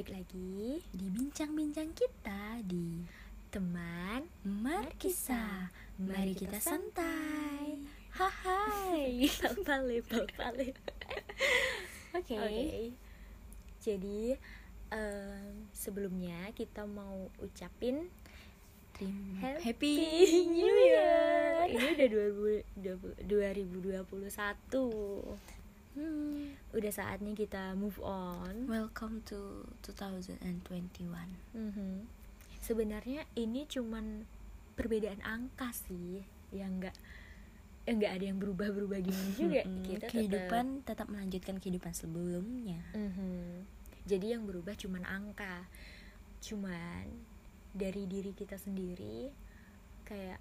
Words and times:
balik 0.00 0.16
lagi 0.16 0.80
di 0.96 1.12
bincang-bincang 1.12 1.92
kita 1.92 2.64
di 2.64 3.04
teman 3.52 4.24
Markisa. 4.48 5.68
Mari 6.00 6.32
kita 6.32 6.56
santai. 6.56 7.84
Hai, 8.16 9.28
pale 9.60 10.00
pale. 10.40 10.72
Oke. 12.16 12.32
Jadi 13.84 14.40
em, 14.88 15.68
sebelumnya 15.76 16.48
kita 16.56 16.88
mau 16.88 17.28
ucapin 17.44 18.08
Happy, 18.96 19.60
Happy 19.60 19.96
New 20.48 20.76
Year. 20.80 21.76
Ini 21.76 22.00
udah 22.00 22.08
2021. 23.20 25.59
Hmm. 25.90 26.54
Udah 26.70 26.92
saatnya 26.92 27.34
kita 27.34 27.74
move 27.74 27.98
on. 28.00 28.66
Welcome 28.66 29.26
to 29.26 29.66
2021. 29.82 30.38
Mhm. 31.50 32.06
Sebenarnya 32.60 33.26
ini 33.34 33.66
cuman 33.66 34.22
perbedaan 34.72 35.18
angka 35.20 35.74
sih, 35.74 36.22
yang 36.50 36.78
enggak 36.78 36.94
enggak 37.84 38.12
ada 38.12 38.24
yang 38.24 38.38
berubah-berubah 38.38 39.02
gimana 39.02 39.30
juga. 39.40 39.62
Mm-mm. 39.66 39.82
Kita 39.82 39.98
tetap- 40.00 40.12
kehidupan 40.12 40.64
tetap 40.84 41.06
melanjutkan 41.10 41.56
kehidupan 41.58 41.90
sebelumnya. 41.92 42.80
Mhm. 42.92 43.66
Jadi 44.06 44.26
yang 44.30 44.46
berubah 44.46 44.78
cuman 44.78 45.02
angka. 45.02 45.66
Cuman 46.40 47.10
dari 47.70 48.06
diri 48.06 48.30
kita 48.30 48.54
sendiri 48.56 49.30
kayak 50.04 50.38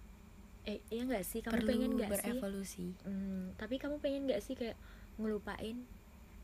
eh 0.63 0.81
iya 0.89 1.01
nggak 1.03 1.23
sih 1.23 1.41
kamu 1.41 1.53
Perlu 1.55 1.67
pengen 1.67 1.91
nggak 1.95 2.09
sih? 2.11 2.13
berevolusi. 2.21 2.87
Hmm, 3.01 3.53
tapi 3.55 3.75
kamu 3.77 3.97
pengen 3.97 4.29
nggak 4.29 4.41
sih 4.41 4.53
kayak 4.53 4.77
ngelupain 5.19 5.83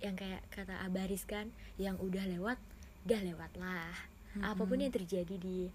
yang 0.03 0.13
kayak 0.19 0.43
kata 0.51 0.75
Abaris 0.83 1.23
kan 1.23 1.49
yang 1.79 1.95
udah 1.97 2.27
lewat, 2.27 2.59
udah 3.07 3.21
lewat 3.23 3.51
lah. 3.55 3.95
Apa 4.43 4.67
pun 4.67 4.75
Mm-mm. 4.77 4.83
yang 4.83 4.93
terjadi 4.93 5.35
di 5.39 5.71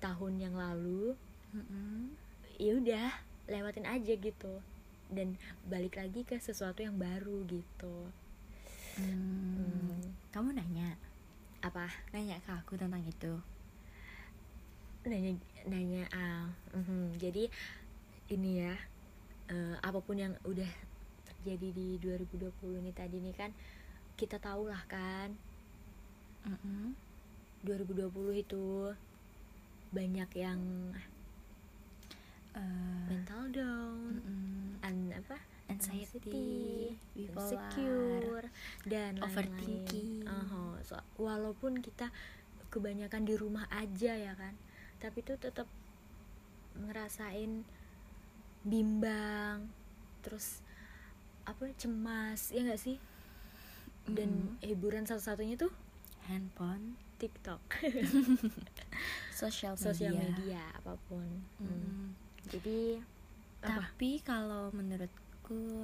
tahun 0.00 0.40
yang 0.40 0.54
lalu, 0.56 1.12
Mm-mm. 1.52 2.16
ya 2.56 2.72
udah 2.80 3.08
lewatin 3.46 3.84
aja 3.84 4.16
gitu 4.16 4.64
dan 5.10 5.34
balik 5.66 5.98
lagi 5.98 6.22
ke 6.24 6.38
sesuatu 6.40 6.80
yang 6.80 6.96
baru 6.96 7.44
gitu. 7.50 8.08
Hmm. 8.96 9.58
Hmm, 9.58 10.00
Kamu 10.30 10.54
nanya, 10.54 10.94
apa? 11.60 11.86
nanya 12.14 12.38
ke 12.42 12.50
aku 12.54 12.78
tentang 12.78 13.02
itu. 13.04 13.34
nanya 15.00 15.32
nanya 15.64 16.04
ah 16.12 16.44
mhm. 16.76 17.16
jadi 17.16 17.48
ini 18.28 18.60
ya 18.60 18.76
eh, 19.48 19.74
apa 19.80 19.96
pun 20.04 20.20
yang 20.20 20.36
udah 20.44 20.68
terjadi 21.40 21.68
di 21.72 21.88
2020 21.98 22.80
ini 22.84 22.92
tadi 22.92 23.16
nih 23.16 23.32
kan 23.32 23.50
kita 24.14 24.36
tahu 24.36 24.68
lah 24.68 24.84
kan 24.84 25.32
Mm-mm. 26.44 26.92
2020 27.64 28.44
itu 28.44 28.92
banyak 29.90 30.30
yang 30.36 30.60
Eh, 32.50 33.06
mental 33.06 33.46
down 33.54 34.18
mm-mm. 34.18 34.82
an 34.82 35.14
apa 35.14 35.38
anxiety, 35.70 36.90
bipolar, 37.14 37.46
insecure 37.46 38.46
dan 38.82 39.22
overthinking. 39.22 40.26
Aha, 40.26 40.82
so- 40.82 41.06
walaupun 41.14 41.78
kita 41.78 42.10
kebanyakan 42.74 43.22
di 43.22 43.38
rumah 43.38 43.70
aja 43.70 44.18
ya 44.18 44.34
kan 44.34 44.58
tapi 44.98 45.22
tuh 45.22 45.38
tetap 45.38 45.70
ngerasain 46.74 47.62
bimbang 48.66 49.70
terus 50.26 50.60
apa 51.50 51.64
cemas 51.74 52.48
ya 52.48 52.62
nggak 52.62 52.78
sih 52.78 52.96
dan 54.06 54.30
Mm. 54.52 54.64
hiburan 54.64 55.04
satu-satunya 55.04 55.54
tuh 55.56 55.70
handphone, 56.22 56.94
TikTok 57.16 57.58
sosial 59.32 59.74
media. 59.74 59.84
sosial 59.84 60.12
media 60.14 60.62
apa 60.74 60.94
pun. 61.06 61.26
Mm. 61.58 62.14
jadi 62.46 63.00
apa 63.60 63.92
Tapi 63.92 64.10
kalau 64.20 64.72
menurutku 64.72 65.20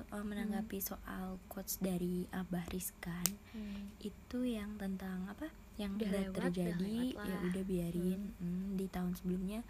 eh, 0.03 0.25
menanggapi 0.25 0.78
soal 0.81 1.37
quotes 1.47 1.77
dari 1.78 2.25
Abah 2.31 2.65
Rizkan 2.66 3.27
Hmm. 3.50 3.91
itu 3.98 4.38
yang 4.43 4.77
tentang 4.77 5.27
apa? 5.27 5.48
Yang 5.77 5.93
Udah 5.94 6.06
udah, 6.06 6.22
lewat, 6.22 6.37
terjadi 6.41 6.97
ya 7.15 7.37
udah 7.43 7.65
biarin 7.65 8.21
Mm, 8.37 8.66
di 8.75 8.87
tahun 8.87 9.12
sebelumnya. 9.15 9.60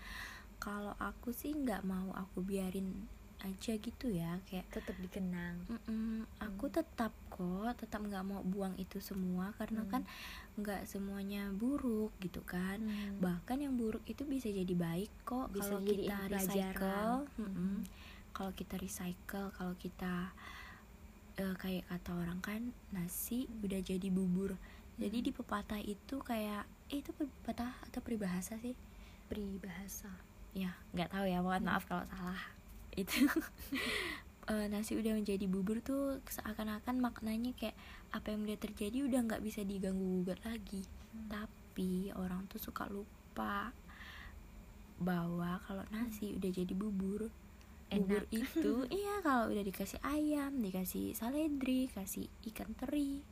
Kalau 0.57 0.95
aku 0.99 1.31
sih 1.31 1.53
nggak 1.53 1.83
mau 1.83 2.11
aku 2.13 2.41
biarin 2.41 3.07
aja 3.39 3.73
gitu 3.75 4.07
ya 4.09 4.41
kayak 4.47 4.65
tetap 4.71 4.97
dikenang 4.97 5.61
Mm-mm, 5.67 6.25
aku 6.39 6.67
Hmm. 6.67 6.75
tetap 6.75 7.13
kok 7.29 7.77
tetap 7.77 8.01
nggak 8.01 8.25
mau 8.25 8.41
buang 8.41 8.73
itu 8.77 8.97
semua 8.99 9.53
karena 9.55 9.83
Hmm. 9.83 9.91
kan 9.91 10.03
nggak 10.57 10.85
semuanya 10.85 11.53
buruk 11.53 12.17
gitu 12.19 12.41
kan 12.43 12.81
Hmm. 12.81 13.21
bahkan 13.21 13.59
yang 13.59 13.77
buruk 13.77 14.01
itu 14.05 14.25
bisa 14.25 14.49
jadi 14.49 14.73
baik 14.73 15.13
kok 15.23 15.53
Bisa 15.53 15.69
kalau 15.69 15.81
kita 15.83 16.17
recycle 16.27 17.13
Mm-mm. 17.37 17.53
Mm. 17.53 17.81
kalau 18.33 18.53
kita 18.53 18.75
recycle 18.77 19.49
kalau 19.51 19.75
kita 19.75 20.33
eh, 21.37 21.55
kayak 21.55 21.85
kata 21.87 22.11
orang 22.15 22.41
kan 22.41 22.61
nasi 22.91 23.45
udah 23.61 23.81
jadi 23.81 24.09
bubur 24.09 24.57
jadi 24.97 25.21
Mm. 25.21 25.25
di 25.25 25.31
pepatah 25.31 25.77
itu 25.79 26.17
kayak 26.21 26.65
eh, 26.89 27.05
itu 27.05 27.13
pepatah 27.13 27.77
atau 27.85 28.01
peribahasa 28.01 28.57
sih 28.57 28.73
peribahasa 29.27 30.09
ya 30.53 30.73
nggak 30.91 31.13
tahu 31.13 31.29
ya 31.29 31.45
mohon 31.45 31.61
Hmm. 31.61 31.69
maaf 31.69 31.85
kalau 31.85 32.09
salah 32.09 32.41
itu. 32.99 33.25
Eh, 34.47 34.71
nasi 34.71 34.95
udah 34.95 35.11
menjadi 35.19 35.43
bubur 35.51 35.83
tuh 35.83 36.23
seakan-akan 36.31 37.03
maknanya 37.03 37.51
kayak 37.59 37.75
apa 38.15 38.31
yang 38.31 38.47
udah 38.47 38.55
terjadi 38.55 39.03
udah 39.03 39.27
nggak 39.27 39.43
bisa 39.43 39.67
diganggu 39.67 40.23
gugat 40.23 40.39
lagi. 40.47 40.87
Hmm. 40.87 41.27
tapi 41.27 42.15
orang 42.15 42.47
tuh 42.47 42.63
suka 42.63 42.87
lupa 42.87 43.75
bahwa 45.03 45.59
kalau 45.67 45.83
nasi 45.91 46.39
udah 46.39 46.51
jadi 46.55 46.75
bubur. 46.79 47.27
Bubur 47.91 48.23
Enak. 48.31 48.39
itu 48.39 48.87
iya 49.03 49.19
kalau 49.27 49.51
udah 49.51 49.67
dikasih 49.67 49.99
ayam 50.07 50.63
dikasih 50.63 51.19
saledri 51.19 51.91
kasih 51.91 52.31
ikan 52.51 52.71
teri 52.79 53.23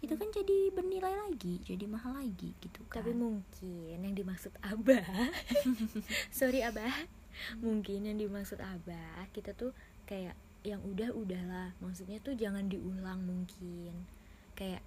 itu 0.00 0.12
kan 0.16 0.28
jadi 0.32 0.72
bernilai 0.72 1.28
lagi 1.28 1.60
jadi 1.60 1.84
mahal 1.84 2.16
lagi 2.16 2.56
gitu 2.64 2.80
kan. 2.88 3.04
Tapi 3.04 3.12
mungkin 3.12 4.00
yang 4.00 4.16
dimaksud 4.16 4.56
Abah. 4.64 5.28
Sorry 6.40 6.64
Abah 6.64 7.23
Mungkin 7.58 8.04
yang 8.04 8.16
dimaksud 8.16 8.58
Abah 8.58 9.26
Kita 9.30 9.52
tuh 9.52 9.74
kayak 10.04 10.34
yang 10.62 10.80
udah 10.80 11.10
udahlah 11.10 11.72
Maksudnya 11.78 12.18
tuh 12.18 12.32
jangan 12.32 12.66
diulang 12.66 13.20
mungkin 13.20 14.06
Kayak 14.52 14.82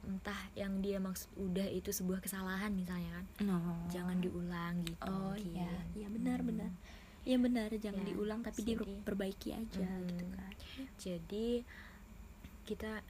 entah 0.00 0.48
yang 0.54 0.80
dia 0.80 0.96
maksud 0.96 1.28
udah 1.36 1.68
itu 1.68 1.90
sebuah 1.90 2.18
kesalahan 2.18 2.72
misalnya 2.72 3.20
kan 3.20 3.26
no. 3.44 3.60
Jangan 3.86 4.16
diulang 4.16 4.80
gitu 4.82 5.04
Oh 5.04 5.36
mungkin. 5.36 5.52
iya, 5.54 5.72
iya 5.94 6.08
benar 6.08 6.40
Hmm. 6.40 6.48
benar. 6.48 6.70
Iya 7.20 7.36
benar, 7.36 7.68
jangan 7.70 8.00
Ya, 8.00 8.08
diulang 8.08 8.40
tapi 8.40 8.64
jadi- 8.64 8.80
diperbaiki 8.80 9.48
aja 9.52 9.84
Hmm. 9.84 10.08
gitu 10.08 10.24
kan. 10.32 10.52
Jadi 10.96 11.48
kita 12.64 13.04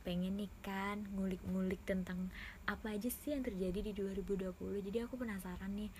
pengen 0.00 0.38
nih 0.38 0.52
kan 0.60 1.02
ngulik-ngulik 1.10 1.82
tentang 1.82 2.30
apa 2.64 2.94
aja 2.94 3.10
sih 3.10 3.34
yang 3.34 3.42
terjadi 3.42 3.82
di 3.82 3.92
2020 3.92 4.78
jadi 4.80 5.04
aku 5.04 5.18
penasaran 5.18 5.74
nih 5.74 5.90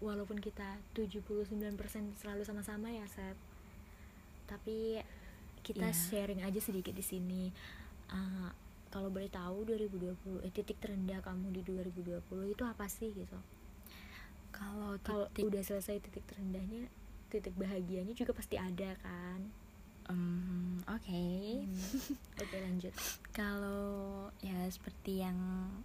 walaupun 0.00 0.40
kita 0.40 0.80
79% 0.96 1.60
selalu 2.16 2.42
sama-sama 2.44 2.88
ya 2.88 3.04
Sep 3.04 3.36
tapi 4.48 4.98
kita 5.62 5.92
Iya. 5.92 5.94
sharing 5.94 6.40
aja 6.42 6.58
sedikit 6.58 6.90
di 6.96 7.04
sini. 7.04 7.52
Uh, 8.10 8.50
kalau 8.90 9.06
boleh 9.06 9.30
tahu 9.30 9.62
2020 9.70 10.42
eh, 10.42 10.50
titik 10.50 10.82
terendah 10.82 11.22
kamu 11.22 11.54
di 11.54 11.62
2020 11.62 12.18
itu 12.50 12.62
apa 12.66 12.90
sih 12.90 13.14
gitu? 13.14 13.38
Kalau 14.50 14.98
titik 14.98 15.46
udah 15.46 15.62
selesai 15.62 16.02
titik 16.02 16.26
terendahnya 16.26 16.90
titik 17.30 17.54
bahagianya 17.54 18.10
juga 18.18 18.34
pasti 18.34 18.58
ada 18.58 18.98
kan? 18.98 19.46
Em, 20.10 20.82
oke. 20.90 21.22
oke 22.42 22.56
lanjut. 22.58 22.90
Kalau 23.30 24.09
seperti 24.70 25.20
yang 25.20 25.36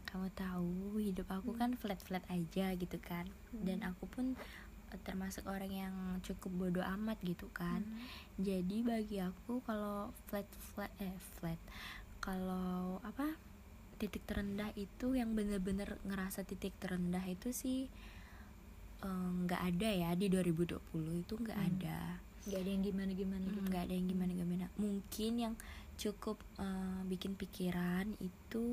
kamu 0.05 0.29
tahu, 0.31 0.73
hidup 0.97 1.27
aku 1.27 1.51
Hmm. 1.51 1.59
kan 1.59 1.69
flat-flat 1.73 2.23
aja 2.27 2.71
gitu 2.73 2.97
kan. 2.99 3.25
Dan 3.51 3.81
Hmm. 3.81 3.91
aku 3.91 4.05
pun 4.05 4.25
eh, 4.87 4.99
termasuk 5.01 5.43
orang 5.45 5.71
yang 5.71 5.95
cukup 6.21 6.51
bodoh 6.51 6.85
amat 6.95 7.17
gitu 7.19 7.49
kan. 7.51 7.81
Hmm. 7.81 8.05
Jadi 8.37 8.81
bagi 8.81 9.17
aku 9.19 9.59
kalau 9.61 10.09
flat 10.25 10.45
flat 10.67 10.93
eh 10.99 11.11
flat 11.35 11.57
kalau 12.19 12.97
apa 13.01 13.33
titik 13.95 14.21
terendah 14.23 14.69
itu 14.75 15.13
yang 15.13 15.33
bener-bener 15.33 15.97
ngerasa 16.03 16.43
titik 16.43 16.75
terendah 16.77 17.23
itu 17.23 17.49
sih 17.51 17.87
eh, 19.01 19.09
nggak 19.39 19.61
ada 19.65 19.89
ya 19.91 20.09
di 20.13 20.27
2020 20.27 20.79
itu 21.17 21.33
nggak 21.35 21.55
Hmm. 21.55 21.69
ada 21.71 21.99
nggak 22.45 22.59
ada 22.59 22.71
yang 22.71 22.83
gimana 22.83 23.11
gimana 23.11 23.43
gitu 23.43 23.59
nggak 23.63 23.83
ada 23.83 23.93
yang 23.95 24.07
gimana 24.07 24.31
gimana 24.31 24.65
mungkin 24.75 25.31
yang 25.35 25.53
cukup 25.95 26.37
eh, 26.57 27.01
bikin 27.05 27.33
pikiran 27.33 28.07
itu 28.19 28.67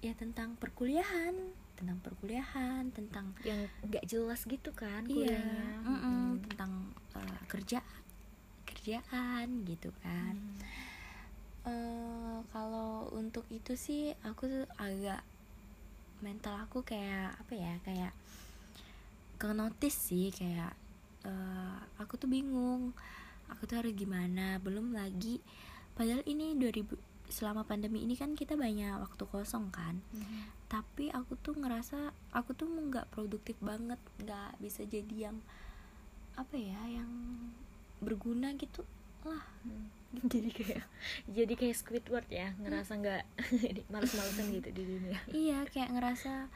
ya 0.00 0.12
tentang 0.14 0.58
perkuliahan 0.58 1.34
tentang 1.78 1.98
perkuliahan 2.02 2.90
tentang 2.90 3.34
yang 3.42 3.66
nggak 3.82 4.02
jelas 4.04 4.42
gitu 4.44 4.70
kan 4.72 5.06
iya 5.06 5.30
kuliahnya 5.30 5.62
mm-mm, 5.82 6.02
Mm. 6.02 6.42
tentang 6.46 6.72
eh, 7.14 7.40
kerja 7.46 7.78
kerjaan 8.66 9.62
gitu 9.62 9.90
kan 10.02 10.34
Hmm. 10.34 10.58
eh, 11.70 12.38
kalau 12.50 13.06
untuk 13.14 13.46
itu 13.48 13.78
sih 13.78 14.10
aku 14.22 14.50
tuh 14.50 14.66
agak 14.76 15.22
mental 16.18 16.58
aku 16.58 16.82
kayak 16.82 17.38
apa 17.38 17.54
ya 17.54 17.74
kayak 17.82 18.12
ke 19.38 19.50
notice 19.50 20.10
sih 20.10 20.30
kayak 20.30 20.74
eh, 21.22 21.78
aku 21.98 22.18
tuh 22.18 22.26
bingung 22.26 22.90
aku 23.52 23.68
tuh 23.68 23.84
harus 23.84 23.92
gimana? 23.92 24.58
Belum 24.58 24.96
lagi. 24.96 25.38
Padahal 25.92 26.24
ini 26.24 26.56
2000 26.56 26.96
selama 27.32 27.64
pandemi 27.64 28.04
ini 28.04 28.12
kan 28.12 28.36
kita 28.36 28.60
banyak 28.60 29.00
waktu 29.00 29.24
kosong 29.28 29.72
kan. 29.72 30.00
Tapi 30.68 31.08
aku 31.12 31.36
tuh 31.40 31.56
ngerasa 31.56 32.12
aku 32.32 32.52
tuh 32.52 32.68
nggak 32.68 33.08
produktif 33.12 33.56
banget. 33.60 34.00
Nggak 34.20 34.60
bisa 34.60 34.84
jadi 34.84 35.32
yang 35.32 35.40
apa 36.36 36.56
ya 36.56 36.80
yang 36.88 37.08
berguna 38.00 38.52
gitu 38.56 38.84
lah. 39.24 39.44
Jadi 40.28 40.52
kayak 40.52 40.84
jadi 41.24 41.52
kayak 41.56 41.76
Squidward 41.78 42.28
ya. 42.28 42.52
Ngerasa 42.60 43.00
nggak 43.00 43.24
males-malesan 43.92 44.52
gitu 44.52 44.68
di 44.76 44.82
dunia. 44.84 45.16
Iya 45.48 45.64
kayak 45.72 45.88
ngerasa 45.96 46.52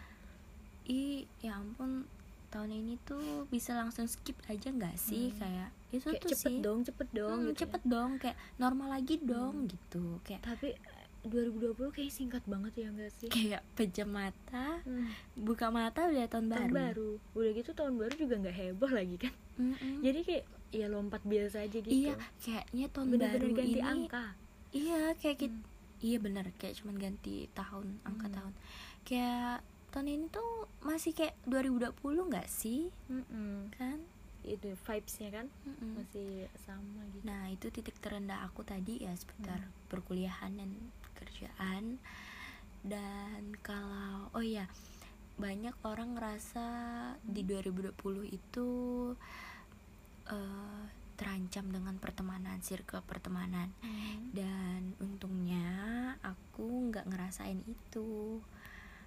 ih 0.85 1.25
ya 1.41 1.57
ampun 1.57 2.05
tahun 2.53 2.71
ini 2.71 3.01
tuh 3.09 3.49
bisa 3.49 3.73
langsung 3.75 4.05
skip 4.05 4.37
aja 4.53 4.69
nggak 4.69 5.01
sih? 5.01 5.33
Hmm. 5.33 5.39
kayak 5.41 5.71
itu 5.89 6.03
kayak 6.05 6.21
tuh 6.21 6.31
cepet 6.31 6.51
sih. 6.51 6.61
dong 6.61 6.79
cepet 6.83 7.09
dong 7.11 7.37
Hmm, 7.37 7.49
gitu. 7.49 7.59
cepet 7.63 7.83
dong 7.85 8.11
kayak 8.17 8.37
normal 8.57 8.89
lagi 8.91 9.17
dong 9.19 9.55
Hmm. 9.61 9.69
gitu. 9.69 10.05
Kayak 10.21 10.43
tapi 10.45 10.69
eh, 10.73 11.05
2020 11.25 11.75
kayak 11.91 12.11
singkat 12.11 12.43
banget 12.45 12.73
ya 12.77 12.87
enggak 12.89 13.11
sih? 13.13 13.27
Kayak 13.27 13.63
pejam 13.73 14.09
mata 14.09 14.79
Hmm, 14.81 15.11
buka 15.37 15.69
mata 15.69 16.05
udah 16.05 16.25
tahun, 16.25 16.47
tahun 16.47 16.71
baru, 16.71 16.75
baru. 16.75 17.11
Udah 17.35 17.51
gitu 17.53 17.71
tahun 17.73 17.95
baru 17.97 18.15
juga 18.15 18.35
nggak 18.39 18.57
heboh 18.57 18.91
lagi 18.91 19.17
kan? 19.19 19.35
Mm-mm. 19.57 19.99
jadi 20.01 20.21
kayak 20.21 20.45
ya 20.69 20.87
lompat 20.87 21.23
biasa 21.23 21.63
aja 21.63 21.79
gitu. 21.79 21.89
Iya 21.89 22.13
kayaknya 22.37 22.87
tahun 22.89 23.07
bener-bener 23.09 23.41
baru 23.43 23.57
ganti 23.57 23.73
ini 23.73 23.83
angka. 23.83 24.25
Iya 24.71 25.01
kayak 25.17 25.37
gitu 25.41 25.57
Hmm. 25.57 25.75
iya 25.99 26.17
bener 26.19 26.47
kayak 26.55 26.75
cuman 26.77 26.97
ganti 26.97 27.37
tahun 27.51 27.87
angka 28.03 28.27
Hmm. 28.27 28.37
tahun. 28.37 28.53
Kayak 29.03 29.55
tahun 29.89 30.07
ini 30.09 30.27
tuh 30.29 30.51
masih 30.81 31.11
kayak 31.11 31.35
2020 31.43 31.95
nggak 32.27 32.47
sih? 32.47 32.91
Mm-mm. 33.09 33.71
kan 33.73 33.99
itu 34.47 34.79
vibesnya 34.79 35.31
kan? 35.35 35.47
Mm-mm. 35.67 35.99
masih 35.99 36.47
sama 36.63 37.03
gitu. 37.11 37.25
Nah 37.27 37.51
itu 37.51 37.67
titik 37.69 37.99
terendah 37.99 38.47
aku 38.47 38.63
tadi 38.63 39.03
ya 39.03 39.13
seputar 39.13 39.59
Hmm. 39.59 39.73
perkuliahan 39.91 40.53
dan 40.55 40.71
kerjaan. 41.15 41.99
Dan 42.87 43.59
kalau 43.61 44.31
oh 44.31 44.41
iya 44.41 44.71
banyak 45.37 45.75
orang 45.83 46.15
ngerasa 46.15 46.67
di 47.21 47.43
Hmm. 47.43 47.51
2020 47.61 48.25
itu 48.31 48.69
eh, 50.27 50.85
terancam 51.17 51.71
dengan 51.71 51.97
pertemanan 51.97 52.61
circle 52.61 53.01
pertemanan. 53.03 53.73
Dan 54.31 54.93
untungnya 54.99 55.67
aku 56.21 56.91
nggak 56.91 57.09
ngerasain 57.09 57.63
itu. 57.65 58.41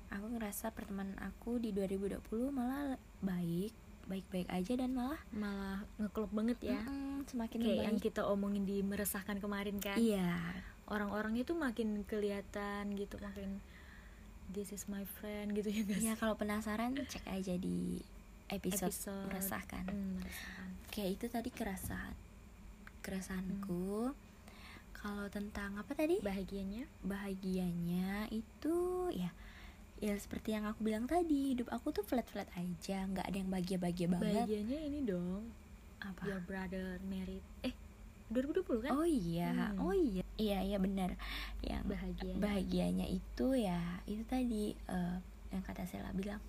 Aku 0.10 0.26
ngerasa 0.26 0.74
pertemanan 0.74 1.14
aku 1.22 1.62
di 1.62 1.70
2020 1.70 2.50
malah 2.50 2.98
baik 3.22 3.74
baik-baik 4.10 4.50
aja 4.50 4.74
dan 4.74 4.98
malah 4.98 5.22
malah 5.30 5.86
ngeklop 6.02 6.34
banget 6.34 6.58
ya. 6.74 6.82
Mm-mm, 6.82 7.30
semakin 7.30 7.60
kayak 7.62 7.86
yang 7.86 7.98
kita 8.02 8.26
omongin 8.26 8.66
di 8.66 8.82
meresahkan 8.82 9.38
kemarin 9.38 9.78
kan. 9.78 9.96
Iya. 9.96 10.34
Orang-orang 10.90 11.38
itu 11.38 11.54
makin 11.54 12.02
kelihatan 12.10 12.98
gitu 12.98 13.22
makin 13.22 13.62
this 14.50 14.74
is 14.74 14.90
my 14.90 15.06
friend 15.22 15.54
gitu 15.54 15.70
ya 15.70 15.84
guys 15.86 16.02
ya 16.02 16.14
kalau 16.18 16.34
penasaran 16.34 16.98
cek 16.98 17.22
aja 17.30 17.54
di 17.54 18.02
episode, 18.50 18.90
Episode. 18.90 19.30
meresahkan. 19.30 19.86
Hmm, 19.86 20.18
meresahkan. 20.18 20.70
kayak 20.90 21.10
itu 21.22 21.26
tadi 21.30 21.50
keresahan 21.54 22.18
keresahanku 23.06 24.12
kalau 25.00 25.32
tentang 25.32 25.80
apa 25.80 25.96
tadi? 25.96 26.20
Bahagianya? 26.20 26.84
Bahagianya 27.08 28.28
itu 28.36 29.08
ya 29.16 29.32
ya 30.00 30.16
seperti 30.16 30.56
yang 30.56 30.64
aku 30.64 30.80
bilang 30.88 31.06
tadi 31.06 31.54
hidup 31.56 31.68
aku 31.76 31.92
tuh 31.92 32.08
flat 32.08 32.24
flat 32.32 32.48
aja 32.56 33.04
nggak 33.04 33.26
ada 33.28 33.38
yang 33.38 33.52
bahagia 33.52 33.78
bahagia 33.78 34.08
banget. 34.08 34.48
Bahagianya 34.48 34.80
ini 34.88 35.00
dong 35.04 35.44
apa? 36.00 36.24
your 36.24 36.40
brother 36.48 36.96
married 37.12 37.44
eh 37.68 37.76
2020 38.32 38.86
kan? 38.88 38.92
Oh 38.96 39.04
iya 39.04 39.52
Hmm. 39.52 39.84
oh 39.84 39.96
iya. 39.96 40.24
Iya 40.40 40.60
iya 40.64 40.78
benar. 40.80 41.20
Yang 41.60 41.84
bahagianya. 41.84 42.40
bahagianya 42.40 43.08
itu 43.12 43.48
ya 43.60 43.82
itu 44.08 44.24
tadi 44.24 44.72
eh, 44.72 45.18
yang 45.52 45.64
kata 45.66 45.84
Sela 45.84 46.16
bilang 46.16 46.40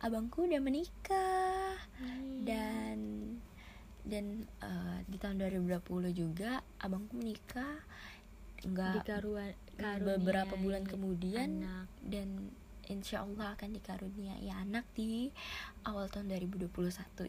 abangku 0.00 0.48
udah 0.48 0.60
menikah. 0.64 1.76
Hmm. 2.00 2.48
dan 2.48 2.98
dan 4.06 4.24
eh, 4.64 4.98
di 5.04 5.20
tahun 5.20 5.36
2020 5.44 5.84
juga 6.16 6.64
abangku 6.80 7.20
menikah. 7.20 7.84
Nggak 8.64 9.04
dikaruan 9.04 9.52
beberapa 10.00 10.56
bulan 10.56 10.88
kemudian 10.88 11.60
anak. 11.60 11.86
dan 12.00 12.48
insya 12.88 13.26
Allah 13.26 13.54
akan 13.58 13.74
dikaruniai 13.74 14.48
anak 14.50 14.86
di 14.94 15.30
awal 15.86 16.06
tahun 16.10 16.30
2021 16.30 16.70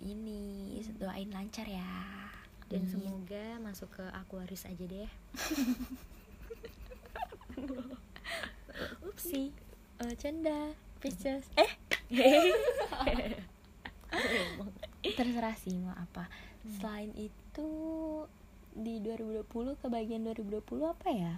ini. 0.01 0.77
Doain 0.97 1.29
lancar 1.29 1.65
ya. 1.65 2.05
Dan 2.67 2.83
Amin. 2.83 2.91
semoga 2.91 3.45
masuk 3.63 3.89
ke 3.95 4.03
Aquarius 4.11 4.67
aja 4.67 4.83
deh. 4.83 5.07
Upsi. 9.07 9.55
Eh, 10.03 10.13
canda. 10.19 10.75
Pisces 10.97 11.45
eh. 11.53 11.71
Terserah 15.17 15.55
sih 15.57 15.77
mau 15.77 15.93
apa. 15.93 16.25
Hmm. 16.67 16.83
selain 16.83 17.11
itu 17.15 17.69
di 18.75 18.99
2020 18.99 19.79
kebagian 19.79 20.25
2020 20.25 20.83
apa 20.83 21.07
ya? 21.09 21.33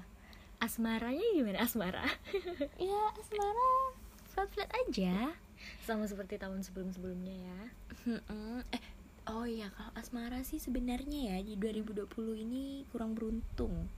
Asmaranya 0.59 1.23
gimana? 1.35 1.63
Asmara. 1.63 2.03
Ya 2.79 3.01
asmara 3.15 3.88
flat 4.39 4.55
flat 4.55 4.71
aja. 4.87 5.35
Sama 5.83 6.07
seperti 6.07 6.39
tahun 6.39 6.63
sebelum-sebelumnya 6.63 7.35
ya. 7.35 7.61
Mm-mm. 8.07 8.63
eh 8.71 8.83
oh 9.27 9.43
iya 9.43 9.67
kalau 9.75 9.91
asmara 9.99 10.39
sih 10.47 10.63
sebenarnya 10.63 11.35
ya 11.35 11.37
di 11.43 11.59
2020 11.59 12.07
ini 12.47 12.87
kurang 12.87 13.19
beruntung. 13.19 13.91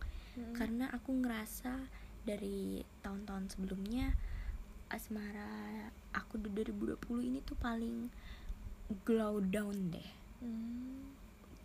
Karena 0.57 0.89
aku 0.89 1.13
ngerasa 1.13 1.77
dari 2.25 2.81
tahun-tahun 3.05 3.53
sebelumnya 3.53 4.17
asmara 4.89 5.93
aku 6.17 6.41
di 6.41 6.49
2020 6.49 6.97
ini 7.21 7.39
tuh 7.45 7.57
paling 7.61 8.09
glow 9.05 9.37
down 9.45 9.93
deh. 9.93 10.09
Hmm. 10.41 11.05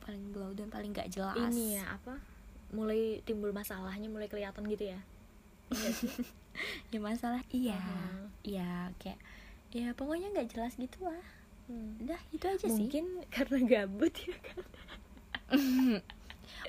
paling 0.05 0.37
glow 0.37 0.53
down 0.53 0.69
paling 0.69 0.93
gak 0.93 1.09
jelas. 1.09 1.49
Ini 1.49 1.81
ya 1.81 1.97
apa? 1.97 2.21
Mulai 2.77 3.25
timbul 3.25 3.57
masalahnya 3.57 4.13
mulai 4.13 4.29
kelihatan 4.29 4.69
gitu 4.69 4.93
ya? 4.93 5.01
Iya? 5.73 5.91
ya 6.93 6.99
masalah 6.99 7.43
iya 7.49 7.75
Aha. 7.75 8.31
iya 8.43 8.71
kayak 8.97 9.19
ya 9.71 9.93
pokoknya 9.93 10.31
nggak 10.31 10.49
jelas 10.51 10.73
gitu 10.75 11.03
lah. 11.03 11.25
Hmm. 11.67 11.99
udah 11.99 12.21
itu 12.31 12.45
aja 12.45 12.63
sih. 12.63 12.71
Mungkin 12.71 13.05
karena 13.29 13.59
gabut 13.61 14.15
ya 14.17 14.37
kan? 14.47 14.63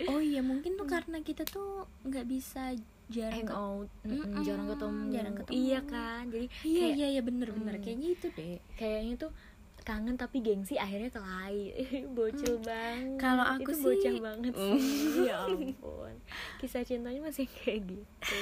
Oh 0.08 0.20
iya 0.20 0.42
mungkin 0.42 0.74
tuh 0.74 0.86
karena 0.86 1.22
kita 1.22 1.42
tuh 1.44 1.86
nggak 2.04 2.26
bisa 2.26 2.74
jarang 3.08 3.34
hang 3.40 3.52
out. 3.52 3.90
Mm-mm, 4.04 4.42
jarang 4.42 4.68
ketemu. 4.68 5.02
jarang 5.12 5.36
ketemu. 5.36 5.54
iya 5.56 5.80
kan? 5.82 6.24
Jadi 6.28 6.46
iya 6.62 6.82
kayak 6.84 6.96
iya 6.96 7.08
iya 7.10 7.22
bener 7.22 7.50
bener. 7.52 7.74
Hmm. 7.74 7.84
kayaknya 7.84 8.08
itu 8.12 8.28
deh. 8.32 8.58
Kayaknya 8.74 9.16
tuh 9.18 9.32
kangen 9.80 10.16
tapi 10.16 10.42
gengsi 10.42 10.76
akhirnya 10.76 11.08
kelahi 11.08 11.72
bocil 12.18 12.60
banget. 12.60 13.08
Hmm. 13.08 13.18
Kalau 13.18 13.46
aku 13.48 13.70
itu 13.70 13.74
sih- 13.74 13.86
bocah 13.88 14.16
banget 14.20 14.52
Mm. 14.52 14.76
sih 14.76 15.24
ya 15.24 15.36
ampun. 15.46 16.14
Kisah 16.58 16.84
cintanya 16.84 17.22
masih 17.22 17.46
kayak 17.48 17.86
gitu 17.88 18.36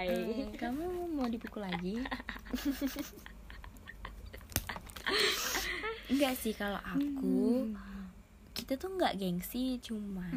Hai. 0.00 0.16
Eh, 0.16 0.48
kamu 0.56 1.12
mau 1.12 1.28
dipukul 1.28 1.60
lagi? 1.60 2.00
Enggak 6.08 6.40
sih 6.40 6.56
kalau 6.56 6.80
aku 6.80 7.68
kita 8.56 8.80
tuh 8.80 8.96
nggak 8.96 9.20
gengsi 9.20 9.76
cuman 9.84 10.32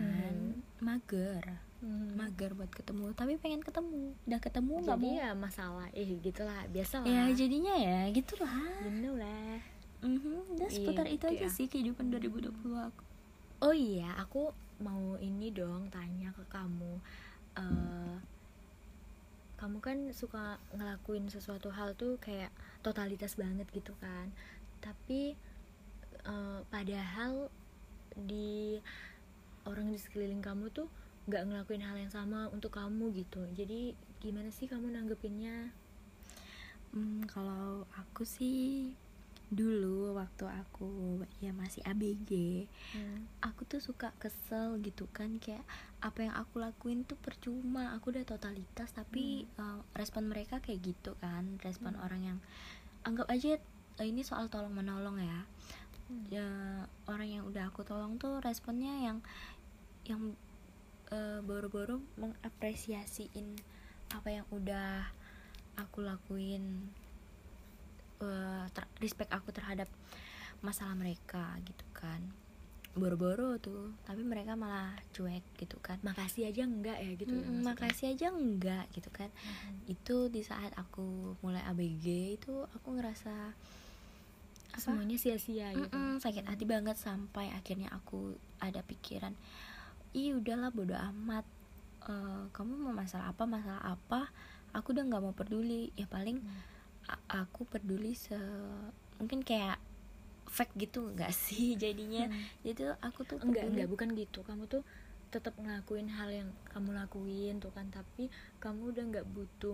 mager. 0.83 1.63
Hmm. 1.79 2.11
mager 2.15 2.51
buat 2.59 2.75
ketemu 2.75 3.15
tapi 3.15 3.39
pengen 3.39 3.63
ketemu. 3.63 4.11
Udah 4.27 4.39
ketemu 4.43 4.73
nggak 4.83 4.99
jadi 4.99 5.07
mau? 5.07 5.19
ya 5.23 5.29
masalah 5.31 5.87
eh 5.95 6.11
gitulah 6.19 6.67
biasa 6.67 6.99
lah 6.99 7.07
ya 7.07 7.23
jadinya 7.31 7.75
ya 7.79 7.99
gitulah. 8.11 8.51
You 8.83 8.91
know 8.99 9.15
lah. 9.15 9.63
Mhm, 10.03 10.59
udah 10.59 10.67
seputar 10.67 11.07
itu 11.07 11.23
Gitu 11.23 11.39
aja 11.39 11.47
ya. 11.47 11.55
sih 11.55 11.71
kehidupan 11.71 12.11
2020 12.11 12.51
aku. 12.83 13.03
Oh 13.63 13.71
iya, 13.71 14.11
aku 14.19 14.51
mau 14.83 15.15
ini 15.23 15.55
dong 15.55 15.87
tanya 15.87 16.35
ke 16.35 16.43
kamu. 16.51 16.99
eh 17.55 18.02
kamu 19.63 19.79
kan 19.79 19.97
suka 20.11 20.59
ngelakuin 20.75 21.31
sesuatu 21.31 21.71
hal 21.71 21.95
tuh 21.95 22.19
kayak 22.19 22.51
totalitas 22.83 23.39
banget 23.39 23.63
gitu 23.71 23.95
kan. 24.03 24.27
Tapi 24.83 25.39
eh, 26.27 26.59
padahal 26.67 27.47
di 28.11 28.75
orang 29.63 29.87
di 29.87 29.95
sekeliling 29.95 30.43
kamu 30.43 30.67
tuh 30.75 30.91
nggak 31.31 31.47
ngelakuin 31.47 31.79
hal 31.87 31.95
yang 31.95 32.11
sama 32.11 32.51
untuk 32.51 32.75
kamu 32.75 33.15
gitu. 33.15 33.39
Jadi 33.55 33.95
gimana 34.19 34.51
sih 34.51 34.67
kamu 34.67 34.91
nanggepinnya? 34.91 35.71
Hmm, 36.91 37.23
kalau 37.31 37.87
aku 37.95 38.27
sih 38.27 38.91
dulu 39.53 40.17
waktu 40.17 40.45
aku 40.49 41.21
ya 41.39 41.53
masih 41.53 41.85
ABG 41.85 42.65
Hmm. 42.93 43.25
aku 43.41 43.65
tuh 43.65 43.81
suka 43.81 44.13
kesel 44.17 44.77
gitu 44.81 45.09
kan 45.09 45.37
kayak 45.41 45.63
apa 46.01 46.25
yang 46.29 46.35
aku 46.35 46.61
lakuin 46.61 47.05
tuh 47.05 47.17
percuma 47.17 47.93
aku 47.93 48.13
udah 48.13 48.25
totalitas 48.25 48.93
tapi 48.93 49.45
uh, 49.57 49.81
respon 49.93 50.29
mereka 50.29 50.61
kayak 50.61 50.93
gitu 50.93 51.17
kan 51.17 51.57
respon 51.61 51.93
Hmm. 51.95 52.05
orang 52.05 52.21
yang 52.21 52.39
anggap 53.05 53.29
aja 53.29 53.57
uh, 53.97 54.05
ini 54.05 54.21
soal 54.21 54.49
tolong 54.49 54.73
menolong 54.73 55.17
ya 55.17 55.41
Hmm. 56.03 56.27
ya 56.27 56.47
orang 57.07 57.29
yang 57.31 57.43
udah 57.47 57.71
aku 57.71 57.87
tolong 57.87 58.19
tuh 58.19 58.43
responnya 58.43 58.91
yang 59.07 59.23
yang 60.03 60.35
uh, 61.15 61.39
boro-boro 61.39 62.03
mengapresiasiin 62.19 63.55
apa 64.11 64.29
yang 64.29 64.45
udah 64.51 65.07
aku 65.79 66.03
lakuin 66.03 66.91
uh, 68.25 68.65
ter- 68.71 68.89
respect 68.99 69.29
aku 69.29 69.51
terhadap 69.51 69.87
masalah 70.59 70.93
mereka 70.93 71.59
gitu 71.61 71.83
kan. 71.91 72.23
Boro-boro 72.93 73.57
tuh 73.57 73.89
tapi 74.05 74.21
mereka 74.21 74.53
malah 74.53 74.93
cuek 75.11 75.41
gitu 75.57 75.81
kan. 75.81 75.97
Makasih 75.99 76.45
aja 76.45 76.61
enggak 76.61 76.97
ya 76.97 77.11
gitu 77.15 77.31
ya 77.31 77.41
Mm-mm, 77.41 77.49
maksudnya? 77.57 77.67
makasih 77.67 78.05
aja 78.09 78.27
enggak 78.29 78.85
gitu 78.91 79.09
kan. 79.09 79.29
Mhm. 79.33 79.73
itu 79.89 80.15
di 80.29 80.41
saat 80.41 80.71
aku 80.73 81.03
mulai 81.39 81.65
ABG 81.65 82.05
itu 82.37 82.53
aku 82.69 82.87
ngerasa 82.93 83.33
apa? 84.71 84.79
Semuanya 84.79 85.17
sia-sia 85.17 85.69
gitu. 85.71 85.89
Mm-mm, 85.89 86.17
sakit 86.17 86.45
hati 86.45 86.65
banget 86.65 86.97
sampai 86.97 87.49
akhirnya 87.51 87.89
aku 87.89 88.33
ada 88.57 88.81
pikiran 88.81 89.33
ih 90.13 90.33
udahlah 90.33 90.69
bodo 90.69 90.93
amat. 90.93 91.45
Eh, 92.03 92.43
kamu 92.51 92.77
mau 92.77 92.93
masalah 92.93 93.31
apa 93.31 93.43
masalah 93.43 93.81
apa? 93.81 94.29
Aku 94.71 94.93
udah 94.93 95.01
nggak 95.03 95.23
mau 95.23 95.33
peduli. 95.33 95.89
Ya 95.93 96.05
paling 96.05 96.37
Hmm. 96.37 96.61
Aku 97.25 97.65
peduli 97.65 98.13
se 98.13 98.35
mungkin 99.15 99.41
kayak 99.41 99.77
fake 100.45 100.75
gitu 100.79 101.09
nggak 101.09 101.33
sih 101.45 101.73
jadinya. 101.73 102.25
Hmm. 102.25 102.43
jadi 102.61 102.95
aku 102.99 103.23
tuh 103.23 103.37
enggak 103.39 103.63
peduli- 103.63 103.71
enggak 103.75 103.89
bukan 103.89 104.09
gitu. 104.13 104.39
Kamu 104.41 104.63
tuh 104.65 104.83
tetap 105.27 105.55
ngelakuin 105.55 106.07
hal 106.07 106.29
yang 106.29 106.49
kamu 106.67 106.93
lakuin 106.93 107.57
tuh 107.57 107.69
kan 107.69 107.89
tapi 107.89 108.29
kamu 108.57 108.91
udah 108.91 109.03
nggak 109.09 109.27
butuh 109.27 109.73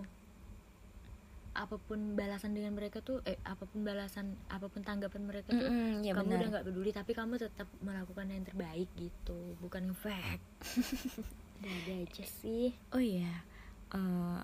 apa 1.52 1.76
pun 1.76 2.14
balasan 2.14 2.54
dengan 2.54 2.72
mereka 2.72 3.02
tuh 3.02 3.20
eh 3.24 3.36
apa 3.42 3.66
pun 3.66 3.82
balasan 3.82 4.38
apa 4.46 4.70
pun 4.70 4.80
tanggapan 4.80 5.20
mereka 5.20 5.50
tuh 5.50 5.66
ya 6.00 6.14
kamu 6.14 6.24
benar. 6.24 6.38
udah 6.38 6.48
nggak 6.48 6.64
peduli 6.64 6.90
tapi 6.90 7.12
kamu 7.12 7.36
tetap 7.36 7.66
melakukan 7.80 8.24
yang 8.24 8.40
terbaik 8.42 8.88
gitu 8.94 9.58
bukan 9.58 9.90
fake. 9.92 10.40
Udah 11.60 11.72
ada 11.76 11.92
aja 12.00 12.24
sih. 12.24 12.72
Oh 12.88 13.02
iya 13.02 13.44
Eh, 13.90 14.40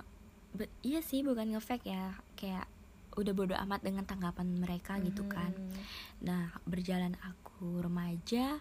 be- 0.52 0.74
iya 0.82 1.00
sih 1.00 1.22
bukan 1.22 1.48
ngefake 1.48 1.88
ya. 1.88 2.12
Kayak 2.34 2.68
udah 3.16 3.32
bodo 3.32 3.54
amat 3.56 3.80
dengan 3.80 4.04
tanggapan 4.04 4.60
mereka 4.60 5.00
gitu 5.00 5.24
kan 5.26 5.50
Mhm. 5.50 5.80
nah 6.22 6.52
berjalan 6.68 7.16
aku 7.24 7.80
remaja 7.80 8.60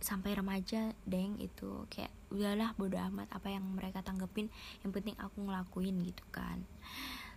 sampai 0.00 0.36
remaja 0.36 0.92
deng 1.08 1.40
itu 1.40 1.88
kayak 1.88 2.12
udahlah 2.28 2.76
bodo 2.76 2.98
amat 2.98 3.28
apa 3.32 3.48
yang 3.48 3.64
mereka 3.72 4.04
tanggepin 4.04 4.52
yang 4.84 4.92
penting 4.92 5.16
aku 5.16 5.44
ngelakuin 5.44 5.96
gitu 6.04 6.24
kan 6.28 6.60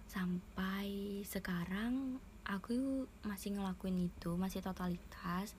sampai 0.07 1.21
sekarang 1.27 2.19
aku 2.47 3.05
masih 3.27 3.55
ngelakuin 3.59 4.07
itu 4.07 4.35
masih 4.39 4.63
totalitas 4.63 5.53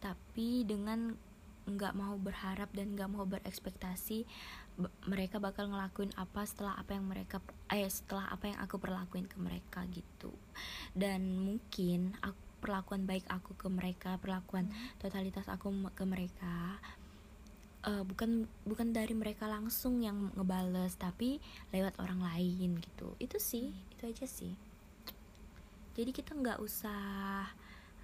tapi 0.00 0.64
dengan 0.68 1.16
nggak 1.64 1.96
mau 1.96 2.12
berharap 2.20 2.68
dan 2.76 2.92
nggak 2.92 3.08
mau 3.08 3.24
berekspektasi 3.24 4.28
mereka 5.06 5.38
bakal 5.38 5.70
ngelakuin 5.70 6.10
apa 6.18 6.42
setelah 6.42 6.74
apa 6.74 6.98
yang 6.98 7.06
mereka 7.06 7.38
eh 7.70 7.86
setelah 7.86 8.26
apa 8.26 8.50
yang 8.50 8.58
aku 8.58 8.82
perlakuin 8.82 9.30
ke 9.30 9.38
mereka 9.38 9.86
gitu. 9.94 10.34
Dan 10.90 11.38
mungkin 11.38 12.18
aku, 12.18 12.42
perlakuan 12.58 13.06
baik 13.06 13.28
aku 13.28 13.54
ke 13.54 13.68
mereka 13.68 14.16
perlakuan 14.18 14.72
totalitas 14.96 15.46
aku 15.52 15.68
ke 15.92 16.04
mereka 16.08 16.80
eh, 17.84 18.02
bukan 18.02 18.48
bukan 18.64 18.88
dari 18.90 19.12
mereka 19.12 19.44
langsung 19.46 20.00
yang 20.00 20.32
ngebales 20.32 20.96
tapi 20.98 21.38
lewat 21.70 22.00
orang 22.02 22.24
lain 22.24 22.80
gitu. 22.80 23.14
Itu 23.20 23.38
sih 23.38 23.70
itu 23.94 24.02
aja 24.08 24.26
sih. 24.26 24.56
Jadi 25.94 26.10
kita 26.10 26.34
nggak 26.34 26.58
usah 26.58 27.46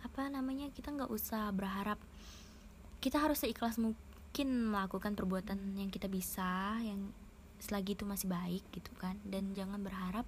apa 0.01 0.23
namanya 0.33 0.71
kita 0.71 0.95
nggak 0.95 1.11
usah 1.11 1.51
berharap 1.51 1.99
kita 3.01 3.17
harus 3.21 3.41
seikhlas 3.43 3.81
mungkin 3.81 4.10
melakukan 4.71 5.13
perbuatan 5.13 5.59
yang 5.75 5.91
kita 5.91 6.07
bisa 6.07 6.79
yang 6.81 7.11
selagi 7.61 7.93
itu 7.93 8.05
masih 8.07 8.27
baik 8.27 8.65
gitu 8.71 8.91
kan. 8.97 9.19
Dan 9.23 9.53
jangan 9.53 9.83
berharap 9.83 10.25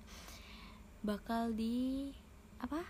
bakal 1.01 1.51
di 1.51 2.11
apa? 2.59 2.83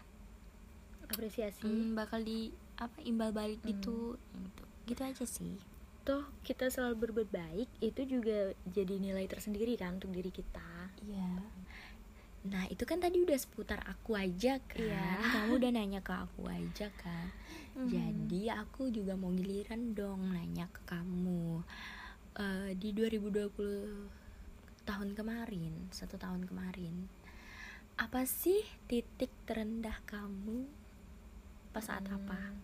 Apresiasi. 1.07 1.62
Hmm, 1.62 1.92
bakal 1.92 2.25
di 2.25 2.49
apa 2.76 2.99
imbal 3.04 3.31
balik 3.31 3.61
Hmm. 3.62 3.71
gitu 3.71 3.97
gitu. 4.16 4.62
Gitu 4.88 5.00
aja 5.04 5.25
sih. 5.25 5.57
Toh 6.02 6.26
kita 6.42 6.66
selalu 6.66 7.07
berbuat 7.07 7.28
baik 7.31 7.69
itu 7.78 8.00
juga 8.09 8.50
jadi 8.66 8.99
nilai 8.99 9.28
tersendiri 9.28 9.76
kan 9.76 10.00
untuk 10.00 10.11
diri 10.11 10.35
kita. 10.35 10.90
Iya. 11.07 11.31
Nah 12.42 12.66
itu 12.66 12.83
kan 12.83 12.99
tadi 12.99 13.23
udah 13.23 13.38
seputar 13.38 13.78
aku 13.87 14.19
aja 14.19 14.59
kan 14.66 14.83
Iya. 14.83 15.07
kamu 15.31 15.62
udah 15.62 15.71
nanya 15.71 16.00
ke 16.02 16.11
aku 16.11 16.50
aja 16.50 16.90
kan 16.99 17.31
Mhm. 17.76 17.88
jadi 17.88 18.42
aku 18.64 18.92
juga 18.92 19.16
mau 19.16 19.32
giliran 19.32 19.96
dong 19.96 20.32
nanya 20.32 20.68
ke 20.68 20.80
kamu 20.84 21.64
Eh, 22.32 22.72
di 22.80 22.96
2020 22.96 24.08
tahun 24.88 25.12
kemarin 25.12 25.92
satu 25.92 26.16
tahun 26.16 26.48
kemarin 26.48 27.04
apa 28.00 28.24
sih 28.24 28.64
titik 28.88 29.28
terendah 29.44 30.00
kamu 30.08 30.64
pas 31.76 31.84
saat 31.84 32.08
Hmm. 32.08 32.16
apa 32.24 32.56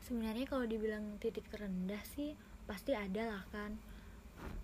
sebenarnya 0.00 0.48
kalau 0.48 0.64
dibilang 0.64 1.20
titik 1.20 1.44
terendah 1.52 2.00
sih 2.16 2.32
pasti 2.64 2.96
ada 2.96 3.36
lah 3.36 3.44
kan 3.52 3.76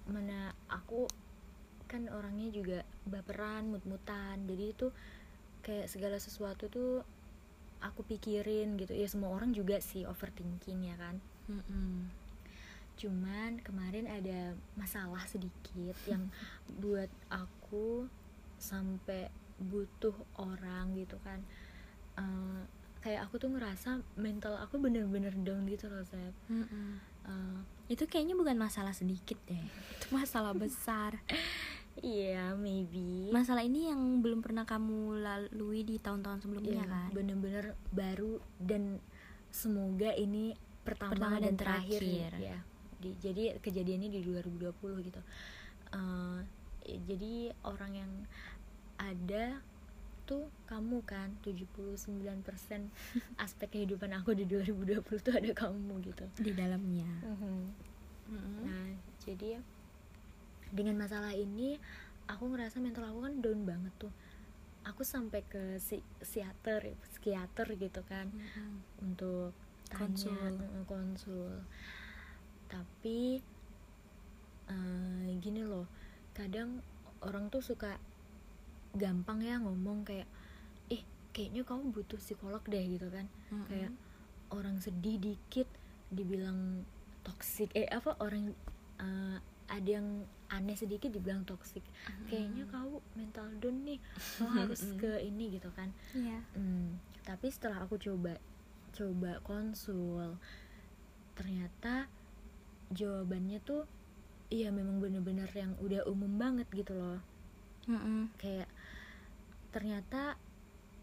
mana 0.09 0.57
aku 0.73 1.05
kan 1.93 2.09
orangnya 2.09 2.49
juga 2.49 2.79
baperan 3.05 3.69
mut-mutan 3.69 4.49
jadi 4.49 4.73
itu 4.73 4.89
kayak 5.61 5.93
segala 5.93 6.17
sesuatu 6.17 6.73
tuh 6.73 7.05
aku 7.81 8.03
pikirin 8.05 8.75
gitu. 8.77 8.93
Ya 8.95 9.07
semua 9.07 9.31
orang 9.31 9.55
juga 9.55 9.79
sih 9.79 10.05
overthinking 10.05 10.91
ya 10.91 10.97
kan? 10.99 11.17
Mm-mm. 11.49 12.13
cuman 12.99 13.63
kemarin 13.63 14.11
ada 14.11 14.59
masalah 14.75 15.23
sedikit 15.31 15.95
yang 16.11 16.27
buat 16.83 17.07
aku 17.31 18.11
sampai 18.59 19.31
butuh 19.57 20.13
orang 20.35 20.99
gitu 20.99 21.15
kan. 21.23 21.39
Eh, 22.19 22.63
kayak 22.99 23.31
aku 23.31 23.39
tuh 23.39 23.55
ngerasa 23.55 24.03
mental 24.19 24.59
aku 24.59 24.83
bener-bener 24.83 25.31
down 25.47 25.63
gitu 25.71 25.87
loh 25.87 26.03
Sep 26.03 26.35
Mm-mm. 26.51 26.99
Eh, 27.29 27.59
itu 27.95 28.05
kayaknya 28.11 28.35
bukan 28.35 28.59
masalah 28.59 28.91
sedikit 28.91 29.39
deh. 29.47 29.63
Itu 29.97 30.11
masalah 30.11 30.53
besar 30.53 31.23
iya 32.01 32.53
maybe. 32.53 33.29
Masalah 33.31 33.63
ini 33.63 33.89
yang 33.89 34.21
belum 34.21 34.41
pernah 34.41 34.63
kamu 34.63 35.19
lalui 35.19 35.83
di 35.83 35.97
tahun-tahun 35.97 36.41
sebelumnya 36.41 36.81
Iya, 36.81 36.87
kan? 36.87 37.09
bener-bener 37.13 37.65
baru 37.89 38.39
dan 38.59 39.03
semoga 39.49 40.13
ini 40.13 40.53
pertama, 40.83 41.13
Pertama 41.17 41.37
dan, 41.39 41.53
dan 41.53 41.55
terakhir, 41.57 42.01
terakhir. 42.01 42.33
ya. 42.39 42.59
Di, 42.99 43.11
jadi 43.19 43.43
kejadiannya 43.59 44.09
di 44.09 44.21
2020 44.25 45.07
gitu. 45.07 45.21
Ya, 46.89 46.97
jadi 47.05 47.35
orang 47.63 47.93
yang 47.95 48.13
ada 48.97 49.61
tuh 50.25 50.49
kamu 50.65 51.05
kan? 51.05 51.37
79% 51.41 51.85
aspek 53.45 53.69
kehidupan 53.71 54.13
aku 54.13 54.33
di 54.33 54.45
2020 54.45 55.01
tuh 55.21 55.35
ada 55.37 55.51
kamu 55.53 56.01
gitu. 56.05 56.25
Di 56.41 56.53
dalamnya. 56.53 57.09
Nah, 58.29 58.89
jadi 59.21 59.61
dengan 60.75 61.01
masalah 61.01 61.33
ini 61.33 61.79
aku 62.29 62.53
ngerasa 62.53 62.79
mental 62.79 63.09
aku 63.09 63.25
kan 63.25 63.35
down 63.41 63.61
banget 63.65 63.95
tuh. 63.99 64.13
Aku 64.87 65.05
sampai 65.05 65.45
ke 65.45 65.77
si 65.83 66.01
psikiater, 66.23 66.97
psikiater 67.13 67.67
gitu 67.77 68.01
kan 68.09 68.33
untuk 69.05 69.53
tanya, 69.89 70.09
Konsul. 70.09 70.55
konsul. 70.89 71.53
Tapi 72.69 73.41
eh, 74.69 75.29
gini 75.41 75.65
loh, 75.65 75.89
kadang 76.33 76.81
orang 77.25 77.51
tuh 77.53 77.61
suka 77.65 77.99
gampang 78.97 79.45
ya 79.45 79.61
ngomong 79.61 80.05
kayak, 80.07 80.29
ih 80.89 81.05
kayaknya 81.33 81.63
kamu 81.67 81.93
butuh 81.93 82.19
psikolog 82.19 82.63
deh 82.67 82.83
gitu 82.89 83.09
kan 83.13 83.29
kayak 83.69 83.93
orang 84.51 84.81
sedih 84.81 85.21
dikit 85.21 85.69
dibilang 86.09 86.83
toksik 87.23 87.69
eh 87.77 87.85
apa 87.93 88.17
orang 88.25 88.57
eh, 88.99 89.39
ada 89.69 90.01
yang 90.01 90.09
aneh 90.49 90.75
sedikit 90.75 91.09
dibilang 91.09 91.45
toksik 91.45 91.85
kayaknya 92.25 92.65
kau 92.67 92.99
mental 93.13 93.45
down 93.57 93.85
nih 93.85 94.01
kau 94.35 94.49
harus 94.59 94.81
ke 94.95 95.21
ini 95.21 95.53
gitu 95.53 95.69
kan 95.73 95.93
Iya. 96.11 96.41
Hmm, 96.53 96.97
tapi 97.23 97.49
setelah 97.49 97.85
aku 97.85 97.97
coba 97.97 98.41
coba 98.91 99.39
konsul 99.41 100.41
ternyata 101.35 102.09
jawabannya 102.89 103.61
tuh 103.61 103.85
iya 104.49 104.73
memang 104.73 104.99
bener-bener 104.99 105.47
yang 105.53 105.77
udah 105.79 106.03
umum 106.05 106.35
banget 106.35 106.65
gitu 106.73 106.97
loh 106.97 107.21
Mm-mm. 107.85 108.33
kayak 108.35 108.67
ternyata 109.69 110.41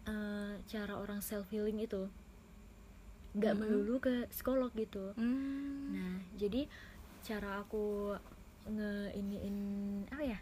eh, 0.04 0.58
cara 0.66 0.98
orang 0.98 1.22
self 1.22 1.46
healing 1.48 1.78
itu 1.78 2.10
nggak 3.32 3.54
Mm-mm. 3.54 3.70
melulu 3.70 4.02
ke 4.02 4.26
psikolog 4.28 4.74
gitu 4.74 5.14
Hmm. 5.14 5.94
nah 5.94 6.18
jadi 6.34 6.66
cara 7.22 7.62
aku 7.62 8.14
nge 8.66 9.14
iniin 9.14 9.58
apa 10.10 10.24
ya? 10.26 10.38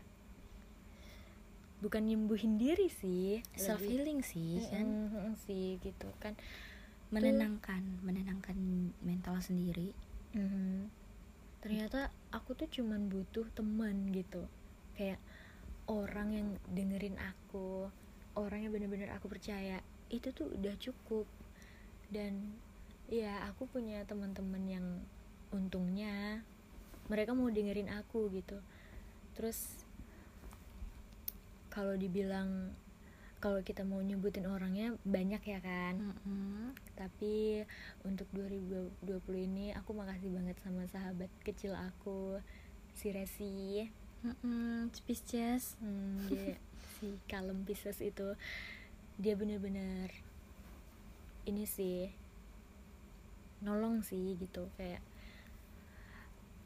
Bukan 1.85 2.09
nyembuhin 2.09 2.57
diri 2.57 2.88
sih 2.88 3.45
self 3.54 3.85
healing 3.85 4.25
sih 4.25 4.64
kan? 4.73 4.85
Mm, 4.85 5.09
mm, 5.12 5.21
mm, 5.28 5.35
sih 5.45 5.76
gitu 5.85 6.09
kan. 6.16 6.33
Menenangkan 7.12 7.85
menenangkan 8.02 8.57
mental 9.04 9.38
sendiri. 9.40 9.93
Mhm. 10.35 10.90
ternyata 11.64 12.12
aku 12.28 12.52
tuh 12.52 12.69
cuman 12.69 13.09
butuh 13.09 13.49
teman 13.57 14.12
gitu. 14.12 14.45
Kayak 15.00 15.16
orang 15.88 16.28
yang 16.37 16.49
dengerin 16.69 17.16
aku 17.16 17.88
orang 18.37 18.69
yang 18.69 18.73
bener-bener 18.75 19.09
aku 19.16 19.33
percaya 19.33 19.81
itu 20.12 20.28
tuh 20.37 20.52
udah 20.52 20.76
cukup. 20.76 21.25
Dan 22.12 22.52
ya 23.09 23.49
aku 23.49 23.64
punya 23.64 24.04
teman-teman 24.04 24.64
yang 24.69 24.87
untungnya 25.54 26.45
mereka 27.09 27.37
mau 27.37 27.51
dengerin 27.51 27.91
aku 27.93 28.33
gitu 28.33 28.59
terus 29.35 29.85
kalau 31.69 31.99
dibilang 31.99 32.71
kalau 33.43 33.61
kita 33.61 33.85
mau 33.85 34.01
nyebutin 34.01 34.49
orangnya 34.49 34.97
banyak 35.05 35.43
ya 35.45 35.61
kan 35.61 36.01
Mm-mm. 36.01 36.73
tapi 36.97 37.61
untuk 38.07 38.25
2020 38.33 39.05
ini 39.37 39.77
aku 39.77 39.93
makasih 39.93 40.33
banget 40.33 40.57
sama 40.65 40.89
sahabat 40.89 41.29
kecil 41.45 41.77
aku 41.77 42.41
si 42.95 43.11
Resi. 43.13 43.91
Pisces 45.05 45.77
hmm, 45.85 46.33
dia 46.33 46.57
si 46.97 47.21
kalem 47.29 47.61
Pisces 47.69 48.01
itu 48.01 48.33
dia 49.21 49.37
bener-bener 49.37 50.09
ini 51.45 51.69
sih 51.69 52.09
nolong 53.61 54.01
sih 54.01 54.41
gitu 54.41 54.73
kayak 54.81 55.05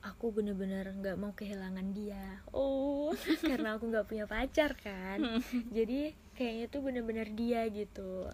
aku 0.03 0.31
bener-bener 0.31 0.87
nggak 0.95 1.19
mau 1.19 1.35
kehilangan 1.35 1.95
dia. 1.95 2.43
Oh. 2.55 3.11
Karena 3.49 3.77
aku 3.77 3.91
nggak 3.91 4.07
punya 4.07 4.25
pacar 4.31 4.79
kan? 4.79 5.43
Jadi 5.75 6.15
kayaknya 6.39 6.67
tuh 6.71 6.81
bener-bener 6.85 7.29
dia 7.35 7.67
gitu. 7.71 8.31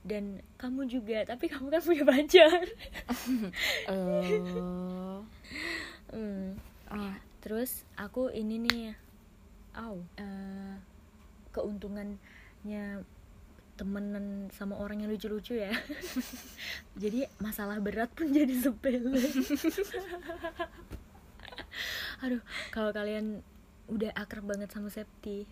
Dan 0.00 0.40
kamu 0.56 0.88
juga 0.88 1.28
tapi 1.28 1.48
kamu 1.48 1.68
kan 1.68 1.82
punya 1.84 2.04
pacar. 2.04 2.64
Oh. 3.90 5.22
Hmm, 6.10 6.58
ah. 6.90 7.14
Terus 7.40 7.88
aku 7.96 8.28
ini 8.34 8.60
nih 8.60 8.92
aw 9.70 9.96
eh, 10.18 10.74
keuntungannya 11.54 13.06
temenan 13.80 14.52
sama 14.52 14.76
orang 14.76 15.00
yang 15.00 15.08
lucu-lucu 15.08 15.56
ya. 15.56 15.72
Jadi 17.02 17.24
masalah 17.40 17.80
berat 17.80 18.12
pun 18.12 18.28
jadi 18.28 18.52
sepele. 18.52 19.16
Aduh 22.28 22.44
kalau 22.68 22.92
kalian 22.92 23.40
udah 23.88 24.12
akrab 24.12 24.44
banget 24.44 24.68
sama 24.68 24.92
Septi 24.92 25.48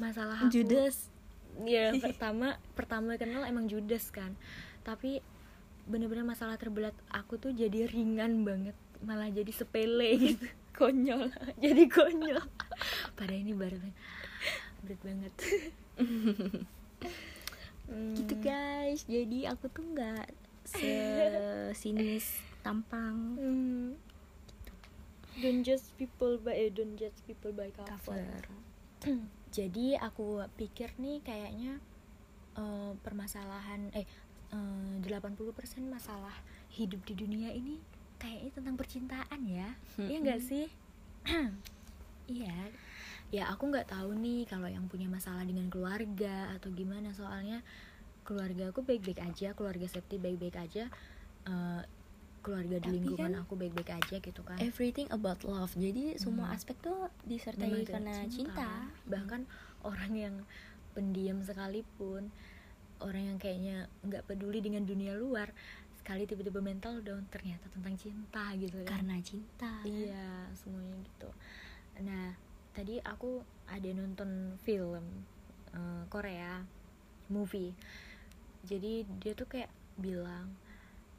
masalah 0.00 0.44
aku 0.44 0.50
Judas 0.50 1.08
ya 1.62 1.94
pertama 2.04 2.58
pertama 2.72 3.20
kenal 3.20 3.44
emang 3.44 3.68
Judas 3.68 4.08
kan. 4.08 4.32
Tapi 4.80 5.20
bener-bener 5.84 6.24
masalah 6.24 6.56
terbelat 6.56 6.96
aku 7.12 7.36
tuh 7.36 7.52
jadi 7.52 7.84
ringan 7.84 8.48
banget 8.48 8.74
malah 9.04 9.28
jadi 9.28 9.52
sepele 9.52 10.16
gitu. 10.16 10.48
Konyol. 10.72 11.28
Jadi 11.60 11.84
konyol. 11.92 12.40
Pada 13.12 13.32
ini 13.36 13.52
baru 13.52 13.76
berat 14.84 15.00
banget 15.02 15.34
Hmm, 17.86 18.14
gitu 18.18 18.34
guys. 18.42 19.06
Jadi 19.06 19.46
aku 19.46 19.70
tuh 19.70 19.84
nggak 19.94 20.26
sesinis 20.66 22.42
tampang. 22.60 23.16
Hmm. 23.38 23.88
don't 25.36 25.60
judge 25.68 25.84
people 26.00 26.40
by 26.40 26.56
eh, 26.56 26.72
don't 26.72 26.96
judge 26.96 27.20
people 27.28 27.52
by 27.52 27.68
cover, 27.76 28.16
cover. 28.16 28.40
Jadi 29.56 29.92
aku 30.00 30.40
pikir 30.56 30.96
nih 30.96 31.20
kayaknya 31.20 31.76
eh, 32.56 32.92
permasalahan 33.04 33.92
eh 33.92 34.08
eh, 34.50 34.94
80% 35.04 35.36
masalah 35.86 36.32
hidup 36.72 37.04
di 37.04 37.14
dunia 37.14 37.52
ini 37.52 37.76
kayaknya 38.16 38.50
tentang 38.56 38.76
percintaan 38.80 39.40
ya. 39.44 39.76
Iya 40.00 40.16
nggak 40.24 40.40
sih? 40.42 40.66
Iya 42.26 42.74
ya 43.28 43.50
aku 43.50 43.68
nggak 43.68 43.90
tahu 43.90 44.14
nih 44.14 44.46
kalau 44.46 44.70
yang 44.70 44.86
punya 44.86 45.10
masalah 45.10 45.42
dengan 45.42 45.66
keluarga 45.66 46.50
atau 46.54 46.70
gimana. 46.70 47.10
Soalnya 47.10 47.60
keluarga 48.26 48.74
aku 48.74 48.82
baik-baik 48.82 49.22
aja 49.22 49.54
keluarga 49.54 49.86
Septi 49.86 50.18
baik-baik 50.18 50.58
aja 50.58 50.90
eh, 51.46 51.82
keluarga 52.42 52.78
di 52.78 52.86
Tapi 52.86 52.94
lingkungan 53.02 53.32
kan 53.34 53.42
aku 53.42 53.52
baik-baik 53.58 53.90
aja 53.90 54.16
gitu 54.22 54.42
kan. 54.42 54.58
everything 54.58 55.10
about 55.10 55.42
love. 55.42 55.74
Jadi 55.74 56.14
semua 56.16 56.50
Hmm. 56.50 56.54
aspek 56.54 56.78
tuh 56.78 57.10
disertai 57.22 57.66
Memang 57.66 57.86
karena 57.86 58.14
dari 58.16 58.30
cinta, 58.30 58.70
bahkan 59.04 59.42
orang 59.82 60.12
yang 60.14 60.34
pendiam 60.94 61.42
sekalipun 61.42 62.30
orang 62.98 63.34
yang 63.34 63.38
kayaknya 63.38 63.76
nggak 64.00 64.24
peduli 64.24 64.64
dengan 64.64 64.86
dunia 64.86 65.12
luar 65.12 65.52
sekali 66.00 66.24
tiba-tiba 66.24 66.62
mental 66.62 67.02
down 67.02 67.26
ternyata 67.28 67.66
tentang 67.68 67.98
cinta 67.98 68.54
gitu 68.56 68.78
kan. 68.86 69.02
Karena 69.02 69.18
cinta. 69.20 69.82
Iya 69.82 70.48
semuanya 70.54 70.96
gitu. 71.02 71.28
Nah 72.00 72.30
tadi 72.76 73.00
aku 73.00 73.40
ada 73.72 73.88
nonton 73.96 74.60
film 74.60 75.24
eh, 75.72 76.04
Korea 76.12 76.60
movie. 77.32 77.72
Jadi 78.68 79.08
dia 79.16 79.32
tuh 79.32 79.48
kayak 79.48 79.72
bilang 79.96 80.52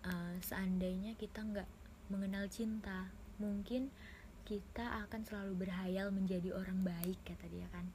eh, 0.06 0.38
seandainya 0.46 1.17
kita 1.17 1.41
nggak 1.41 1.70
mengenal 2.13 2.46
cinta 2.54 3.10
mungkin 3.41 3.89
kita 4.46 5.04
akan 5.10 5.28
selalu 5.28 5.67
berhayal 5.67 6.13
menjadi 6.13 6.54
orang 6.54 6.86
baik 6.86 7.17
kata 7.26 7.50
dia 7.50 7.65
kan. 7.74 7.89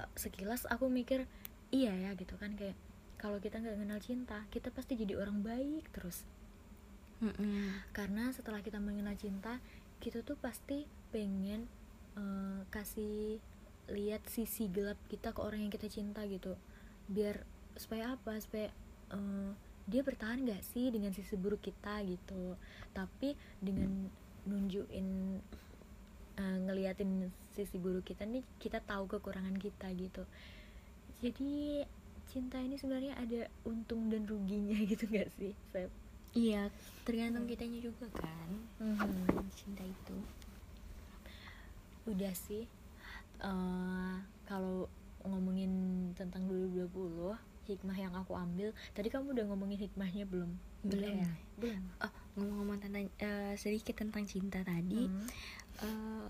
Eh, 0.00 0.08
sekilas 0.16 0.64
aku 0.72 0.88
mikir 0.88 1.28
iya 1.68 1.92
ya 1.92 2.16
gitu 2.16 2.40
kan 2.40 2.56
kayak 2.56 2.74
kalau 3.20 3.36
kita 3.36 3.60
nggak 3.60 3.76
mengenal 3.76 4.00
cinta 4.00 4.48
kita 4.48 4.72
pasti 4.72 4.96
jadi 4.96 5.20
orang 5.20 5.44
baik 5.44 5.92
terus. 5.92 6.24
Mm-mm. 7.18 7.74
karena 7.90 8.30
setelah 8.30 8.62
kita 8.62 8.78
mengenal 8.78 9.18
cinta 9.18 9.58
kita 9.98 10.22
tuh 10.22 10.38
pasti 10.38 10.86
pengen 11.10 11.66
eh, 12.18 12.60
kasih 12.74 13.38
lihat 13.88 14.20
sisi 14.28 14.68
gelap 14.68 14.98
kita 15.08 15.32
ke 15.32 15.40
orang 15.40 15.64
yang 15.64 15.72
kita 15.72 15.86
cinta 15.86 16.26
gitu. 16.26 16.58
Biar 17.08 17.46
supaya 17.78 18.18
apa? 18.18 18.34
Supaya 18.42 18.68
eh, 19.14 19.50
dia 19.88 20.02
bertahan 20.04 20.44
gak 20.44 20.60
sih 20.74 20.90
dengan 20.90 21.14
sisi 21.14 21.38
buruk 21.38 21.62
kita 21.62 22.02
gitu? 22.04 22.58
Tapi 22.92 23.38
dengan 23.62 24.10
nunjukin 24.44 25.38
eh, 26.36 26.58
ngeliatin 26.66 27.30
sisi 27.54 27.78
buruk 27.78 28.04
kita 28.10 28.26
nih 28.26 28.42
kita 28.58 28.82
tahu 28.82 29.06
kekurangan 29.06 29.56
kita 29.56 29.88
gitu. 29.96 30.26
Jadi 31.18 31.82
cinta 32.28 32.60
ini 32.60 32.76
sebenarnya 32.76 33.16
ada 33.16 33.48
untung 33.64 34.12
dan 34.12 34.28
ruginya 34.28 34.76
gitu 34.90 35.08
gak 35.08 35.32
sih 35.40 35.56
Sep? 35.72 35.88
iya 36.36 36.68
tergantung 37.08 37.48
kitanya 37.48 37.80
juga 37.80 38.04
kan. 38.12 38.50
Mhm. 38.84 39.48
cinta 39.56 39.80
itu 39.80 40.16
udah 42.08 42.32
sih 42.32 42.64
eh 43.38 44.16
kalau 44.44 44.88
ngomongin 45.22 45.70
tentang 46.12 46.46
2020 46.46 47.36
hikmah 47.64 47.94
yang 47.94 48.14
aku 48.14 48.32
ambil 48.34 48.72
tadi 48.90 49.06
kamu 49.06 49.30
udah 49.30 49.44
ngomongin 49.46 49.78
hikmahnya 49.78 50.24
belum 50.24 50.56
Belum. 50.80 51.20
ya? 51.20 51.30
belum 51.56 51.82
oh 52.00 52.12
ngomong-ngomong 52.34 52.78
tentang 52.80 53.06
eh, 53.14 53.54
sedikit 53.54 53.94
tentang 53.94 54.24
cinta 54.24 54.62
tadi 54.62 55.04
Hmm. 55.04 55.26
eh, 55.78 56.26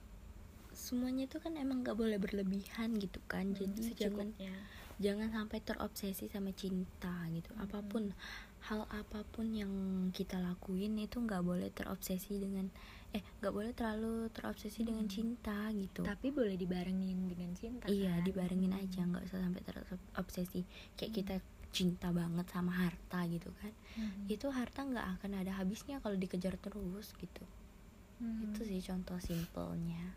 semuanya 0.70 1.24
itu 1.24 1.36
kan 1.36 1.54
emang 1.54 1.80
gak 1.80 1.94
boleh 1.94 2.16
berlebihan 2.16 2.96
gitu 2.96 3.18
kan 3.24 3.48
Hmm, 3.48 3.56
jadi 3.56 3.76
jangan 3.98 4.28
secukupnya. 4.30 4.54
jangan 4.98 5.28
sampai 5.30 5.58
terobsesi 5.60 6.24
sama 6.26 6.50
cinta 6.52 7.12
gitu 7.28 7.50
Hmm. 7.52 7.64
apa 7.64 7.78
pun 7.82 8.10
hal 8.60 8.82
apa 8.90 9.22
pun 9.28 9.46
yang 9.48 9.70
kita 10.10 10.36
lakuin 10.36 10.98
itu 10.98 11.16
nggak 11.16 11.40
boleh 11.40 11.70
terobsesi 11.70 12.36
dengan 12.36 12.66
eh 13.08 13.22
nggak 13.40 13.54
boleh 13.54 13.72
terlalu 13.72 14.28
terobsesi 14.28 14.84
dengan 14.84 15.08
Hmm. 15.08 15.14
cinta 15.14 15.72
gitu 15.72 16.04
tapi 16.04 16.28
boleh 16.28 16.54
dibarengin 16.54 17.24
dengan 17.24 17.56
cinta 17.56 17.88
iya 17.88 18.20
kan? 18.20 18.24
dibarengin 18.24 18.72
Hmm. 18.72 18.82
aja 18.84 19.00
nggak 19.02 19.24
usah 19.24 19.40
sampai 19.40 19.62
terobsesi 19.64 20.60
kayak 20.94 21.10
Hmm. 21.10 21.18
kita 21.18 21.34
cinta 21.68 22.08
banget 22.10 22.46
sama 22.48 22.72
harta 22.72 23.28
gitu 23.28 23.52
kan 23.60 23.72
Mhm. 23.94 24.32
itu 24.32 24.48
harta 24.48 24.82
nggak 24.82 25.20
akan 25.20 25.32
ada 25.36 25.52
habisnya 25.56 26.00
kalau 26.00 26.16
dikejar 26.16 26.56
terus 26.56 27.12
gitu 27.14 27.44
Mhm. 28.18 28.40
itu 28.50 28.60
sih 28.64 28.80
contoh 28.82 29.20
simpelnya 29.20 30.16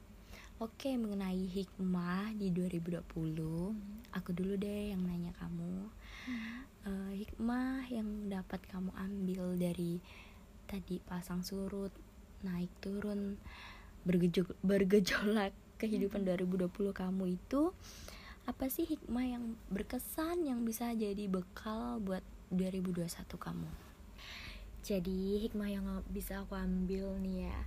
oke 0.58 0.90
mengenai 0.96 1.44
hikmah 1.46 2.32
di 2.34 2.52
2020 2.52 3.72
Mhm. 3.72 4.16
aku 4.16 4.32
dulu 4.32 4.56
deh 4.56 4.92
yang 4.92 5.04
nanya 5.04 5.32
kamu 5.36 5.88
Mhm. 6.28 6.60
Eh, 6.82 7.14
hikmah 7.14 7.86
yang 7.94 8.26
dapat 8.26 8.58
kamu 8.66 8.90
ambil 8.98 9.54
dari 9.54 10.02
tadi 10.66 10.98
pasang 10.98 11.46
surut 11.46 11.94
naik 12.46 12.72
turun. 12.84 13.38
Bergejol- 14.06 14.58
bergejolak 14.66 15.54
kehidupan 15.82 16.26
2020 16.26 16.70
kamu 16.94 17.38
itu 17.38 17.74
apa 18.50 18.66
sih 18.74 18.90
hikmah 18.90 19.26
yang 19.26 19.44
berkesan 19.70 20.46
yang 20.46 20.66
bisa 20.66 20.90
jadi 20.98 21.30
bekal 21.30 22.02
buat 22.02 22.26
2021 22.50 23.08
kamu? 23.38 23.70
Jadi 24.82 25.46
hikmah 25.46 25.70
yang 25.70 25.86
bisa 26.10 26.42
aku 26.42 26.58
ambil 26.58 27.14
nih 27.22 27.50
ya 27.50 27.60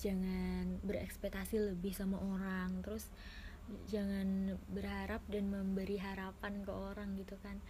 jangan 0.00 0.80
berekspektasi 0.80 1.60
lebih 1.60 1.92
sama 1.92 2.16
orang 2.16 2.80
terus 2.80 3.04
jangan 3.86 4.58
berharap 4.72 5.20
dan 5.30 5.46
memberi 5.52 6.00
harapan 6.00 6.64
ke 6.66 6.72
orang 6.72 7.14
gitu 7.14 7.38
kan. 7.44 7.60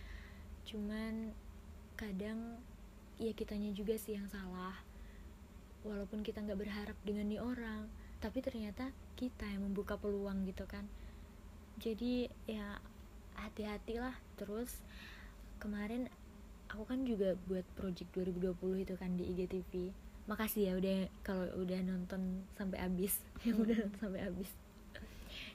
Cuman 0.65 1.37
kadang 1.99 2.57
ya 3.21 3.37
kitanya 3.37 3.69
juga 3.77 4.01
sih 4.01 4.17
yang 4.17 4.25
salah 4.33 4.73
walaupun 5.87 6.21
kita 6.21 6.45
nggak 6.45 6.61
berharap 6.61 6.97
dengan 7.03 7.29
nih 7.29 7.41
orang 7.41 7.89
tapi 8.21 8.45
ternyata 8.45 8.93
kita 9.17 9.49
yang 9.49 9.65
membuka 9.65 9.97
peluang 9.97 10.45
gitu 10.45 10.69
kan. 10.69 10.85
Jadi 11.81 12.29
ya 12.45 12.77
hati-hatilah 13.37 14.13
terus. 14.37 14.77
Kemarin 15.57 16.09
aku 16.69 16.85
kan 16.85 17.05
juga 17.05 17.37
buat 17.49 17.65
project 17.77 18.13
2020 18.13 18.85
itu 18.85 18.95
kan 18.97 19.17
di 19.17 19.25
IGTV 19.33 19.73
makasih 20.29 20.71
ya 20.71 20.73
udah 20.79 20.99
kalau 21.27 21.49
udah 21.59 21.81
nonton 21.81 22.45
sampai 22.55 22.79
habis. 22.85 23.17
Yang 23.49 23.57
udah 23.65 23.77
nonton 23.85 24.01
sampai 24.05 24.23
habis. 24.29 24.51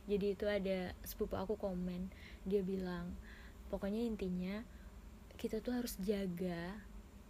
Jadi 0.09 0.25
itu 0.37 0.45
ada 0.49 0.93
sepupu 1.05 1.37
aku 1.37 1.57
komen 1.57 2.09
dia 2.45 2.61
bilang 2.61 3.09
pokoknya 3.73 4.05
intinya 4.05 4.61
kita 5.35 5.59
tuh 5.59 5.73
harus 5.73 5.97
jaga 5.97 6.77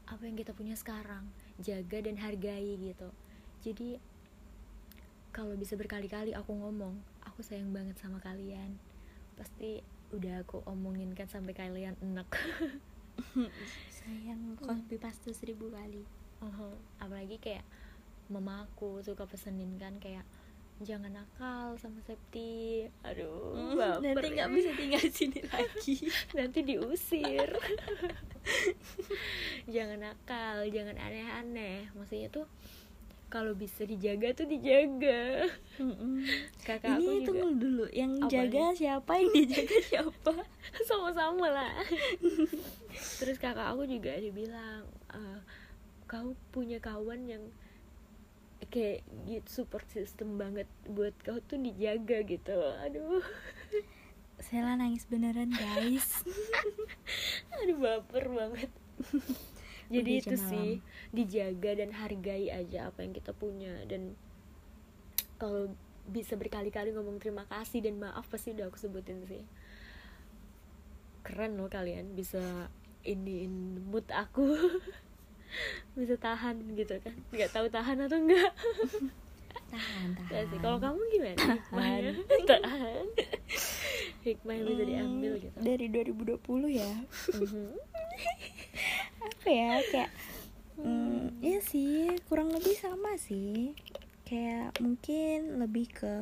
apa 0.05 0.21
yang 0.27 0.35
kita 0.37 0.51
punya 0.51 0.75
sekarang 0.75 1.25
jaga 1.59 1.97
dan 2.03 2.19
hargai 2.19 2.75
gitu. 2.79 3.09
Jadi 3.63 3.99
kalau 5.35 5.55
bisa 5.59 5.75
berkali-kali 5.75 6.31
aku 6.31 6.55
ngomong 6.55 6.95
aku 7.23 7.43
sayang 7.43 7.71
banget 7.75 7.99
sama 7.99 8.19
kalian. 8.23 8.79
Pasti 9.35 9.83
udah 10.15 10.45
aku 10.47 10.63
omongin 10.69 11.11
kan 11.11 11.27
sampai 11.27 11.51
kalian 11.57 11.97
enak 11.99 12.29
sayang 13.99 14.55
kopi 14.59 14.95
pastu 14.95 15.35
seribu 15.35 15.71
kali. 15.71 16.07
Uh 16.39 16.75
apalagi 17.01 17.39
kayak 17.41 17.65
mama 18.31 18.65
aku 18.65 19.03
suka 19.03 19.27
pesenin 19.27 19.75
kan 19.75 19.97
kayak 19.99 20.23
jangan 20.83 21.11
nakal 21.15 21.79
sama 21.79 22.03
Septi. 22.03 22.87
Aduh 23.07 23.75
baper. 23.79 24.03
nanti 24.03 24.27
nggak 24.35 24.51
bisa 24.51 24.71
tinggal 24.75 25.03
sini 25.07 25.41
lagi. 25.47 25.95
Nanti 26.37 26.59
diusir 26.63 27.49
jangan 29.75 29.99
nakal 30.01 30.65
jangan 30.69 30.97
aneh-aneh. 30.97 31.89
Maksudnya 31.93 32.29
tuh 32.33 32.45
kalau 33.29 33.51
bisa 33.57 33.83
dijaga 33.83 34.31
tuh 34.31 34.47
dijaga. 34.47 35.49
Kakak 36.63 36.97
aku 36.97 37.03
ini 37.03 37.15
juga. 37.19 37.27
tunggu 37.27 37.49
dulu 37.57 37.85
yang 37.91 38.11
Apa 38.21 38.31
jaga 38.31 38.63
siapa 38.77 39.11
yang 39.19 39.31
dijaga 39.33 39.77
siapa? 39.91 40.33
Sama-sama 40.89 41.47
lah. 41.51 41.73
Terus 43.19 43.37
kakak 43.41 43.75
aku 43.75 43.83
juga 43.89 44.15
dibilang 44.15 44.87
"Eh, 45.11 45.39
kau 46.05 46.31
punya 46.53 46.77
kawan 46.79 47.27
yang 47.27 47.43
kayak 48.71 49.03
gitu 49.29 49.61
support 49.61 49.85
system 49.91 50.39
banget 50.39 50.65
buat 50.87 51.13
kau 51.21 51.37
tuh 51.43 51.59
dijaga 51.59 52.23
gitu. 52.23 52.55
Aduh 52.87 53.19
Sela 54.43 54.75
nangis 54.75 55.07
beneran 55.07 55.51
guys. 55.51 56.23
Aduh 57.61 57.79
baper 57.79 58.25
banget. 58.29 58.71
Jadi 59.93 60.11
Udah 60.17 60.21
itu 60.25 60.35
jam 60.35 60.49
sih 60.49 60.69
dijaga 61.13 61.71
dan 61.77 61.93
hargai 61.93 62.49
aja 62.49 62.89
apa 62.89 63.05
yang 63.05 63.13
kita 63.13 63.31
punya. 63.31 63.85
Dan 63.85 64.17
kalau 65.37 65.71
bisa 66.05 66.37
berkali-kali 66.37 66.93
ngomong 66.93 67.21
terima 67.21 67.45
kasih 67.49 67.85
dan 67.85 68.01
maaf 68.01 68.25
pasti 68.29 68.53
udah 68.53 68.69
aku 68.69 68.77
sebutin 68.81 69.25
sih. 69.29 69.45
Keren 71.25 71.57
loh 71.57 71.69
kalian 71.69 72.13
bisa 72.13 72.69
iniin 73.05 73.85
mood 73.89 74.05
aku. 74.09 74.53
Bisa 75.95 76.19
tahan 76.19 76.75
gitu 76.75 76.99
kan. 76.99 77.15
Nggak 77.31 77.53
tahu 77.55 77.71
tahan 77.71 78.03
atau 78.03 78.19
enggak 78.19 78.51
tahan 79.71 80.09
tahan. 80.15 80.43
Sih 80.49 80.59
kalau 80.59 80.77
kamu 80.77 80.99
gimana? 81.11 81.37
Hikmahnya? 81.57 82.13
Tahan. 82.51 83.05
Hikmah 84.21 84.53
yang 84.53 84.65
bisa 84.69 84.83
diambil 84.83 85.31
Hmm, 85.35 85.43
gitu. 85.43 85.57
dari 85.61 85.85
2020 85.89 86.69
ya. 86.71 86.91
Mhm. 87.33 87.69
apa 89.25 89.47
ya 89.49 89.71
kayak 89.89 90.11
hmm, 90.77 91.41
ya 91.41 91.57
sih 91.61 92.13
kurang 92.29 92.53
lebih 92.53 92.75
sama 92.77 93.17
sih. 93.17 93.73
Kayak 94.25 94.77
mungkin 94.81 95.61
lebih 95.61 95.85
ke 95.91 96.13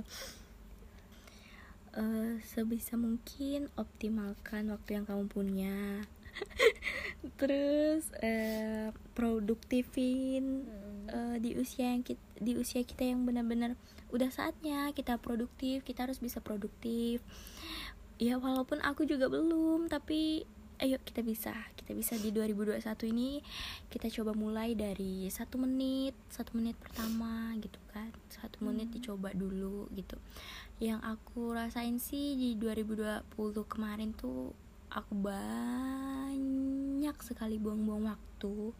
eh, 1.93 2.34
sebisa 2.43 2.97
mungkin 2.97 3.69
optimalkan 3.77 4.71
waktu 4.73 4.99
yang 4.99 5.06
kamu 5.06 5.25
punya 5.29 5.75
terus 7.39 8.10
eh, 8.19 8.89
produktifin 9.13 10.65
Hmm. 11.04 11.36
eh, 11.36 11.38
di 11.43 11.52
usia 11.60 11.91
yang 11.91 12.00
kita, 12.00 12.24
di 12.39 12.56
usia 12.56 12.80
kita 12.80 13.04
yang 13.04 13.28
benar-benar 13.28 13.76
udah 14.15 14.32
saatnya 14.32 14.88
kita 14.96 15.19
produktif 15.19 15.84
kita 15.84 16.08
harus 16.08 16.24
bisa 16.24 16.39
produktif 16.39 17.19
ya 18.15 18.39
walaupun 18.39 18.80
aku 18.80 19.04
juga 19.04 19.28
belum 19.28 19.91
tapi 19.91 20.48
ayo 20.80 20.96
kita 21.04 21.19
bisa 21.19 21.52
kita 21.76 21.91
bisa 21.91 22.15
di 22.15 22.32
2021 22.32 22.80
ini 23.12 23.43
kita 23.91 24.08
coba 24.15 24.32
mulai 24.32 24.80
dari 24.80 25.28
satu 25.28 25.60
menit 25.60 26.15
satu 26.32 26.56
menit 26.56 26.80
pertama 26.80 27.52
gitu 27.60 27.80
kan 27.91 28.10
satu 28.32 28.63
menit 28.63 28.88
Hmm. 28.89 28.96
dicoba 29.00 29.30
dulu 29.36 29.91
gitu 29.96 30.15
yang 30.80 31.04
aku 31.04 31.52
rasain 31.52 32.00
sih 32.00 32.39
di 32.39 32.56
2020 32.56 33.28
kemarin 33.67 34.15
tuh 34.15 34.56
aku 34.93 35.13
banyak 35.25 36.38
sekali 37.25 37.58
buang-buang 37.58 38.13
waktu 38.13 38.73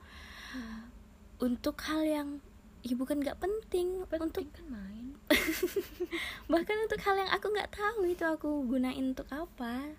untuk 1.42 1.82
hal 1.90 2.06
yang 2.06 2.40
ya 2.84 2.94
bukan 2.94 3.20
nggak 3.24 3.40
penting, 3.40 4.06
untuk 4.06 4.20
penting 4.30 4.48
kan 4.54 4.66
main. 4.70 5.16
Bahkan 6.52 6.78
untuk 6.86 7.00
hal 7.02 7.16
yang 7.18 7.32
aku 7.32 7.48
nggak 7.50 7.72
tahu 7.74 8.06
itu 8.06 8.24
aku 8.28 8.64
gunain 8.70 9.16
untuk 9.16 9.26
apa. 9.34 9.90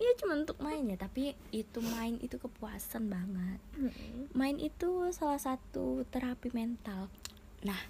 Iya 0.00 0.16
cuma 0.16 0.32
untuk 0.40 0.56
main 0.64 0.88
ya 0.88 0.96
tapi 0.96 1.36
itu 1.52 1.78
main 1.84 2.16
itu 2.24 2.40
kepuasan 2.40 3.12
banget. 3.12 3.60
Main 4.32 4.56
itu 4.56 5.12
salah 5.12 5.36
satu 5.36 6.08
terapi 6.08 6.48
mental. 6.56 7.12
Nah 7.68 7.80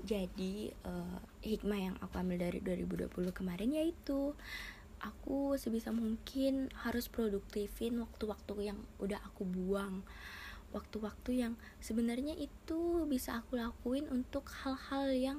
jadi 0.00 0.70
eh, 0.70 1.18
hikmah 1.42 1.80
yang 1.90 1.96
aku 1.98 2.22
ambil 2.22 2.38
dari 2.48 2.62
2020 2.62 3.10
kemarin 3.34 3.74
yaitu 3.74 4.32
aku 5.00 5.56
sebisa 5.56 5.90
mungkin 5.90 6.68
harus 6.84 7.08
produktifin 7.08 7.98
waktu-waktu 8.00 8.72
yang 8.72 8.78
udah 9.00 9.20
aku 9.24 9.48
buang. 9.48 10.04
Waktu-waktu 10.70 11.42
yang 11.42 11.54
sebenarnya 11.82 12.38
itu 12.38 13.04
bisa 13.10 13.42
aku 13.42 13.58
lakuin 13.58 14.06
untuk 14.06 14.46
hal-hal 14.62 15.10
yang 15.10 15.38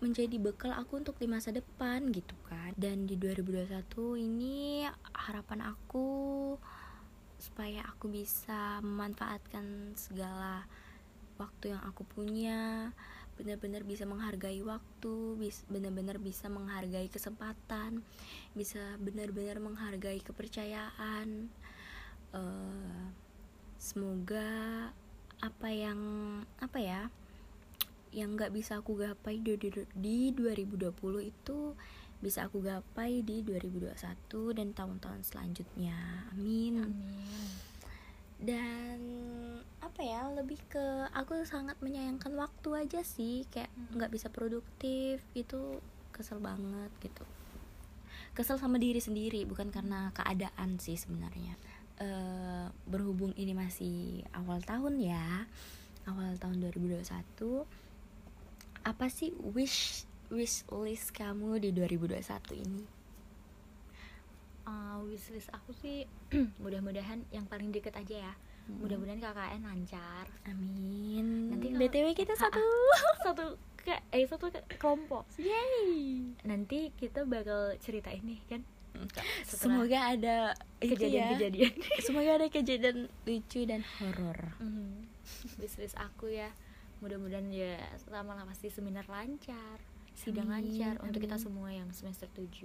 menjadi 0.00 0.36
bekal 0.36 0.72
aku 0.72 1.00
untuk 1.00 1.16
di 1.20 1.28
masa 1.28 1.52
depan 1.52 2.08
gitu 2.10 2.34
kan. 2.48 2.72
Dan 2.76 3.04
di 3.04 3.20
2021 3.20 3.74
ini 4.20 4.88
harapan 5.12 5.60
aku 5.76 6.08
supaya 7.36 7.84
aku 7.84 8.08
bisa 8.08 8.80
memanfaatkan 8.80 9.92
segala 9.98 10.64
waktu 11.36 11.74
yang 11.74 11.82
aku 11.84 12.06
punya 12.08 12.92
benar-benar 13.34 13.82
bisa 13.82 14.06
menghargai 14.06 14.62
waktu 14.62 15.14
benar-benar 15.66 16.22
bisa 16.22 16.46
menghargai 16.46 17.10
kesempatan 17.10 18.00
bisa 18.54 18.98
benar-benar 19.02 19.58
menghargai 19.58 20.22
kepercayaan 20.22 21.50
Eh, 22.34 23.04
semoga 23.78 24.50
apa 25.38 25.68
yang 25.70 26.00
apa 26.58 26.78
ya 26.82 27.02
yang 28.10 28.34
nggak 28.34 28.54
bisa 28.54 28.82
aku 28.82 28.98
gapai 28.98 29.38
di, 29.38 29.54
di, 29.58 29.70
di 29.94 30.18
2020 30.34 30.90
itu 31.22 31.58
bisa 32.18 32.46
aku 32.46 32.58
gapai 32.62 33.22
di 33.22 33.46
2021 33.46 34.58
dan 34.58 34.68
tahun-tahun 34.74 35.22
selanjutnya. 35.22 36.26
Amin. 36.34 36.82
Amin 36.82 37.73
dan 38.40 38.98
apa 39.78 40.00
ya 40.02 40.26
lebih 40.34 40.58
ke 40.66 40.84
aku 41.14 41.44
sangat 41.46 41.78
menyayangkan 41.78 42.34
waktu 42.34 42.86
aja 42.86 43.00
sih. 43.06 43.46
Kayak 43.52 43.70
Hmm. 43.74 44.00
nggak 44.00 44.10
bisa 44.10 44.26
produktif 44.32 45.22
itu 45.38 45.78
kesel 46.10 46.42
banget 46.42 46.90
gitu. 47.02 47.24
Kesel 48.34 48.58
sama 48.58 48.82
diri 48.82 48.98
sendiri 48.98 49.46
bukan 49.46 49.70
karena 49.70 50.10
keadaan 50.10 50.82
sih 50.82 50.98
sebenarnya. 50.98 51.54
Eh, 51.94 52.66
berhubung 52.90 53.30
ini 53.38 53.54
masih 53.54 54.26
awal 54.34 54.58
tahun 54.66 54.98
ya 54.98 55.46
awal 56.10 56.34
tahun 56.42 56.58
2021 56.58 57.62
apa 58.82 59.06
sih 59.06 59.30
wish 59.54 60.02
wish 60.26 60.66
list 60.74 61.14
kamu 61.14 61.62
di 61.62 61.70
2021 61.70 62.66
ini 62.66 62.82
uh, 64.64 64.98
wishlist 65.02 65.48
aku 65.50 65.70
sih 65.74 66.04
mudah-mudahan 66.62 67.24
yang 67.30 67.44
paling 67.44 67.70
deket 67.70 67.94
aja 67.94 68.30
ya 68.30 68.34
Hmm. 68.64 68.80
mudah-mudahan 68.80 69.20
KKN 69.20 69.60
lancar 69.62 70.24
amin 70.48 71.52
Nanti 71.52 71.68
kalau- 71.68 71.80
btw 71.84 72.06
kita 72.16 72.32
satu 72.32 72.64
satu 73.28 73.44
kayak 73.76 74.00
eh 74.08 74.24
tuh 74.24 74.48
kayak 74.48 74.64
kelompok 74.80 75.28
Yay. 75.36 76.32
nanti 76.40 76.88
kita 76.96 77.28
bakal 77.28 77.76
cerita 77.76 78.08
ini 78.08 78.40
kan 78.48 78.64
setelah 79.44 79.84
Semoga 79.84 79.98
ada 80.08 80.36
ya. 80.80 80.86
kejadian-kejadian 80.86 81.72
Semoga 82.08 82.30
ada 82.40 82.46
kejadian 82.48 82.96
lucu 83.22 83.68
dan 83.68 83.84
horor. 84.00 84.56
Mhm. 84.56 85.12
wishlist 85.60 86.00
aku 86.00 86.32
ya 86.32 86.48
mudah-mudahan 87.00 87.52
ya 87.52 87.76
sama 88.00 88.32
lah 88.32 88.48
pasti 88.48 88.72
seminar 88.72 89.04
lancar 89.04 89.76
sidang 90.14 90.48
Amin, 90.48 90.72
lancar 90.72 91.04
untuk 91.04 91.20
kita 91.20 91.36
amin. 91.36 91.44
semua 91.44 91.68
yang 91.68 91.92
semester 91.92 92.32
7 92.32 92.64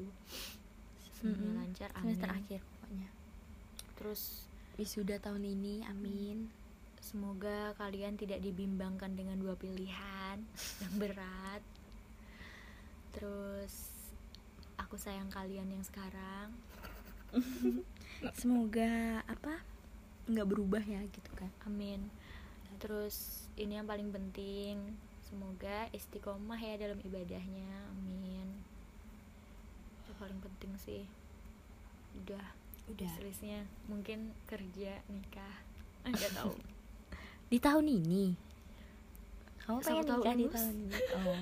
semuanya 1.19 1.51
Mm-mm. 1.51 1.59
lancar 1.59 1.89
amin 1.93 2.15
Semester 2.15 2.29
akhir 2.31 2.59
pokoknya. 2.63 3.09
terus 3.95 4.21
Wisuda 4.79 5.19
tahun 5.19 5.43
ini, 5.43 5.83
amin. 5.85 6.47
semoga 6.99 7.75
kalian 7.75 8.15
tidak 8.15 8.39
dibimbangkan 8.39 9.11
dengan 9.11 9.35
dua 9.35 9.55
pilihan 9.55 10.39
yang 10.81 10.93
berat 10.95 11.59
terus 13.11 13.91
aku 14.75 14.95
sayang 14.95 15.27
kalian 15.27 15.67
yang 15.67 15.83
sekarang 15.83 16.55
Semoga 18.35 19.21
apa? 19.25 19.61
nggak 20.29 20.45
berubah 20.45 20.81
ya 20.81 21.01
gitu 21.09 21.31
kan. 21.33 21.49
amin 21.65 22.05
terus 22.77 23.47
ini 23.55 23.75
yang 23.75 23.89
paling 23.89 24.13
penting 24.13 24.77
semoga 25.25 25.89
istiqomah 25.91 26.55
ya 26.55 26.77
dalam 26.77 27.01
ibadahnya 27.01 27.67
amin 27.91 28.58
paling 30.19 30.39
penting 30.39 30.71
sih 30.77 31.01
udah 32.19 32.43
Udah. 32.89 33.11
listnya 33.21 33.63
mungkin 33.85 34.33
kerja 34.43 34.99
nikah 35.07 35.55
nggak 36.09 36.33
tahu 36.35 36.53
Di 37.49 37.57
tahun 37.57 37.85
ini. 37.89 38.37
Kamu 39.65 39.81
Sama 39.81 40.01
pengen 40.01 40.05
tahun 40.05 40.21
nikah 40.21 40.35
di 40.35 40.45
tahun 40.49 40.73
ini? 40.75 40.97
Oh. 41.17 41.37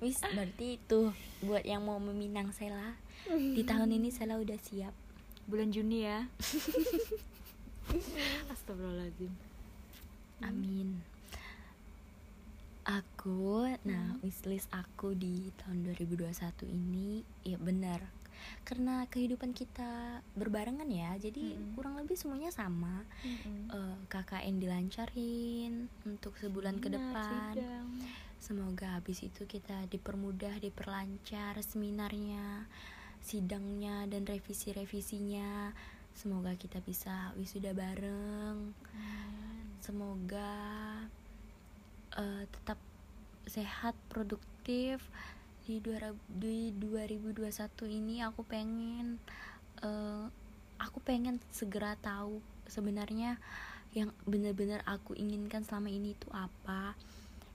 Wis 0.00 0.18
berarti 0.36 0.66
itu 0.76 1.00
buat 1.40 1.64
yang 1.64 1.80
mau 1.80 1.96
meminang 1.96 2.52
Sela. 2.52 2.92
Di 3.28 3.62
tahun 3.62 3.90
ini 3.90 4.08
Sela 4.08 4.36
udah 4.36 4.58
siap. 4.58 4.94
bulan 5.48 5.72
Juni 5.72 6.04
ya 6.04 6.28
Astagfirullahaladzim 8.52 9.32
Amin. 10.38 11.02
Aku, 12.88 13.68
nah 13.84 14.16
wishlist 14.24 14.72
aku 14.72 15.12
di 15.12 15.52
tahun 15.60 15.84
2021 15.92 16.32
ini 16.72 17.20
ya 17.44 17.60
benar. 17.60 18.00
Karena 18.64 19.04
kehidupan 19.04 19.52
kita 19.52 20.24
berbarengan 20.32 20.88
ya, 20.88 21.12
jadi 21.20 21.52
Mm-mm. 21.52 21.76
kurang 21.76 22.00
lebih 22.00 22.16
semuanya 22.16 22.48
sama. 22.48 23.04
Eh, 23.68 23.96
KKN 24.08 24.56
dilancarin 24.56 25.92
untuk 26.08 26.32
sebulan 26.40 26.80
ke 26.80 26.88
depan. 26.88 27.52
Semoga 28.40 28.96
habis 28.96 29.20
itu 29.20 29.44
kita 29.44 29.84
dipermudah, 29.92 30.56
diperlancar 30.62 31.60
seminarnya, 31.60 32.64
sidangnya 33.20 34.08
dan 34.08 34.24
revisi-revisinya. 34.24 35.76
Semoga 36.16 36.56
kita 36.56 36.80
bisa 36.80 37.36
wisuda 37.36 37.76
bareng. 37.76 38.72
Amin. 38.72 39.66
Semoga 39.82 40.56
eh, 42.18 42.44
tetap 42.50 42.76
sehat, 43.48 43.94
produktif 44.12 45.00
di, 45.64 45.80
dua, 45.80 46.12
di 46.28 46.74
2021 46.76 47.88
ini. 47.88 48.20
Aku 48.26 48.42
pengen, 48.44 49.22
eh, 49.80 50.24
aku 50.82 50.98
pengen 51.00 51.40
segera 51.54 51.94
tahu 51.96 52.42
sebenarnya 52.68 53.40
yang 53.96 54.12
benar-benar 54.28 54.84
aku 54.84 55.16
inginkan 55.16 55.64
selama 55.64 55.88
ini 55.88 56.12
itu 56.12 56.28
apa. 56.34 56.92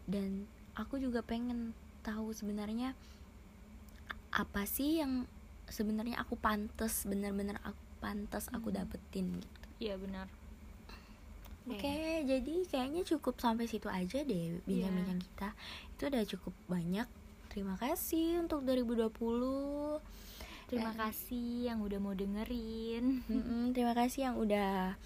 Dan 0.10 0.50
aku 0.74 0.98
juga 0.98 1.22
pengen 1.22 1.78
tahu 2.02 2.34
sebenarnya 2.34 2.98
apa 4.34 4.66
sih 4.66 4.98
yang 4.98 5.30
sebenarnya 5.70 6.18
aku 6.20 6.34
pantas, 6.36 7.06
benar-benar 7.06 7.62
aku 7.62 7.84
pantas 8.04 8.52
aku 8.52 8.68
Hmm. 8.68 8.84
dapetin 8.84 9.40
gitu. 9.40 9.68
iya 9.80 9.96
benar 9.96 10.28
Oke, 11.64 11.96
jadi 12.24 12.54
kayaknya 12.68 13.08
cukup 13.08 13.40
sampai 13.40 13.66
situ 13.66 13.88
aja 13.88 14.20
deh 14.20 14.60
bincang-bincang 14.64 15.16
Iya. 15.16 15.26
kita. 15.26 15.50
Itu 15.96 16.02
udah 16.12 16.24
cukup 16.28 16.54
banyak. 16.68 17.08
Terima 17.48 17.76
kasih 17.78 18.42
untuk 18.42 18.64
2020. 18.64 20.02
terima 20.64 20.90
Eh. 20.90 20.98
kasih 20.98 21.70
yang 21.70 21.86
udah 21.86 22.00
mau 22.02 22.18
dengerin 22.18 23.22
Mm-mm, 23.28 23.78
terima 23.78 23.94
kasih 23.94 24.26
yang 24.26 24.42
udah 24.42 24.98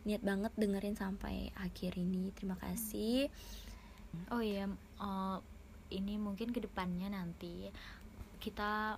niat 0.00 0.22
banget 0.24 0.48
dengerin 0.56 0.96
sampai 0.96 1.52
akhir 1.54 1.94
ini. 1.94 2.32
Terima 2.32 2.56
kasih. 2.56 3.28
Oh 4.32 4.40
iya, 4.40 4.64
eh, 4.96 5.38
ini 5.92 6.16
mungkin 6.16 6.50
ke 6.50 6.58
depannya 6.58 7.12
nanti 7.12 7.68
kita 8.38 8.96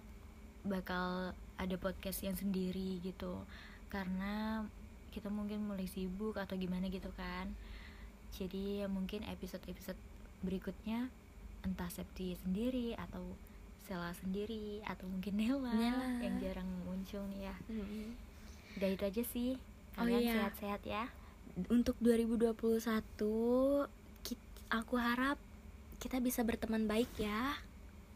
bakal 0.62 1.34
ada 1.58 1.76
podcast 1.76 2.22
yang 2.22 2.38
sendiri 2.38 3.02
gitu, 3.02 3.42
karena 3.88 4.62
kita 5.12 5.28
mungkin 5.28 5.68
mulai 5.68 5.84
sibuk 5.86 6.40
atau 6.40 6.56
gimana 6.56 6.88
gitu 6.88 7.12
kan. 7.14 7.52
Jadi 8.32 8.80
ya 8.80 8.88
mungkin 8.88 9.22
episode-episode 9.28 10.00
berikutnya 10.40 11.12
entah 11.62 11.92
Septi 11.92 12.34
sendiri 12.40 12.96
atau 12.96 13.22
Sela 13.84 14.14
sendiri 14.16 14.80
atau 14.86 15.04
mungkin 15.10 15.36
Nela, 15.36 15.74
Nela. 15.74 16.22
yang 16.22 16.38
jarang 16.40 16.70
muncul 16.86 17.22
nih 17.28 17.50
ya. 17.50 17.56
Mm-mm. 17.68 18.14
Udah 18.78 18.88
itu 18.88 19.02
aja 19.04 19.22
sih. 19.26 19.50
Oh 19.98 20.06
Kalian 20.06 20.22
iya. 20.22 20.34
sehat-sehat 20.38 20.82
ya. 20.86 21.04
Untuk 21.68 21.98
2021 22.00 22.56
kit- 24.24 24.56
aku 24.72 24.94
harap 24.96 25.36
kita 26.00 26.22
bisa 26.24 26.40
berteman 26.46 26.88
baik 26.88 27.10
ya. 27.20 27.58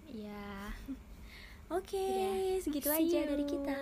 Ya. 0.08 0.72
Oke, 1.76 1.98
Udah. 1.98 2.62
segitu 2.62 2.88
See 2.88 3.10
aja 3.10 3.26
dari 3.26 3.44
kita. 3.44 3.78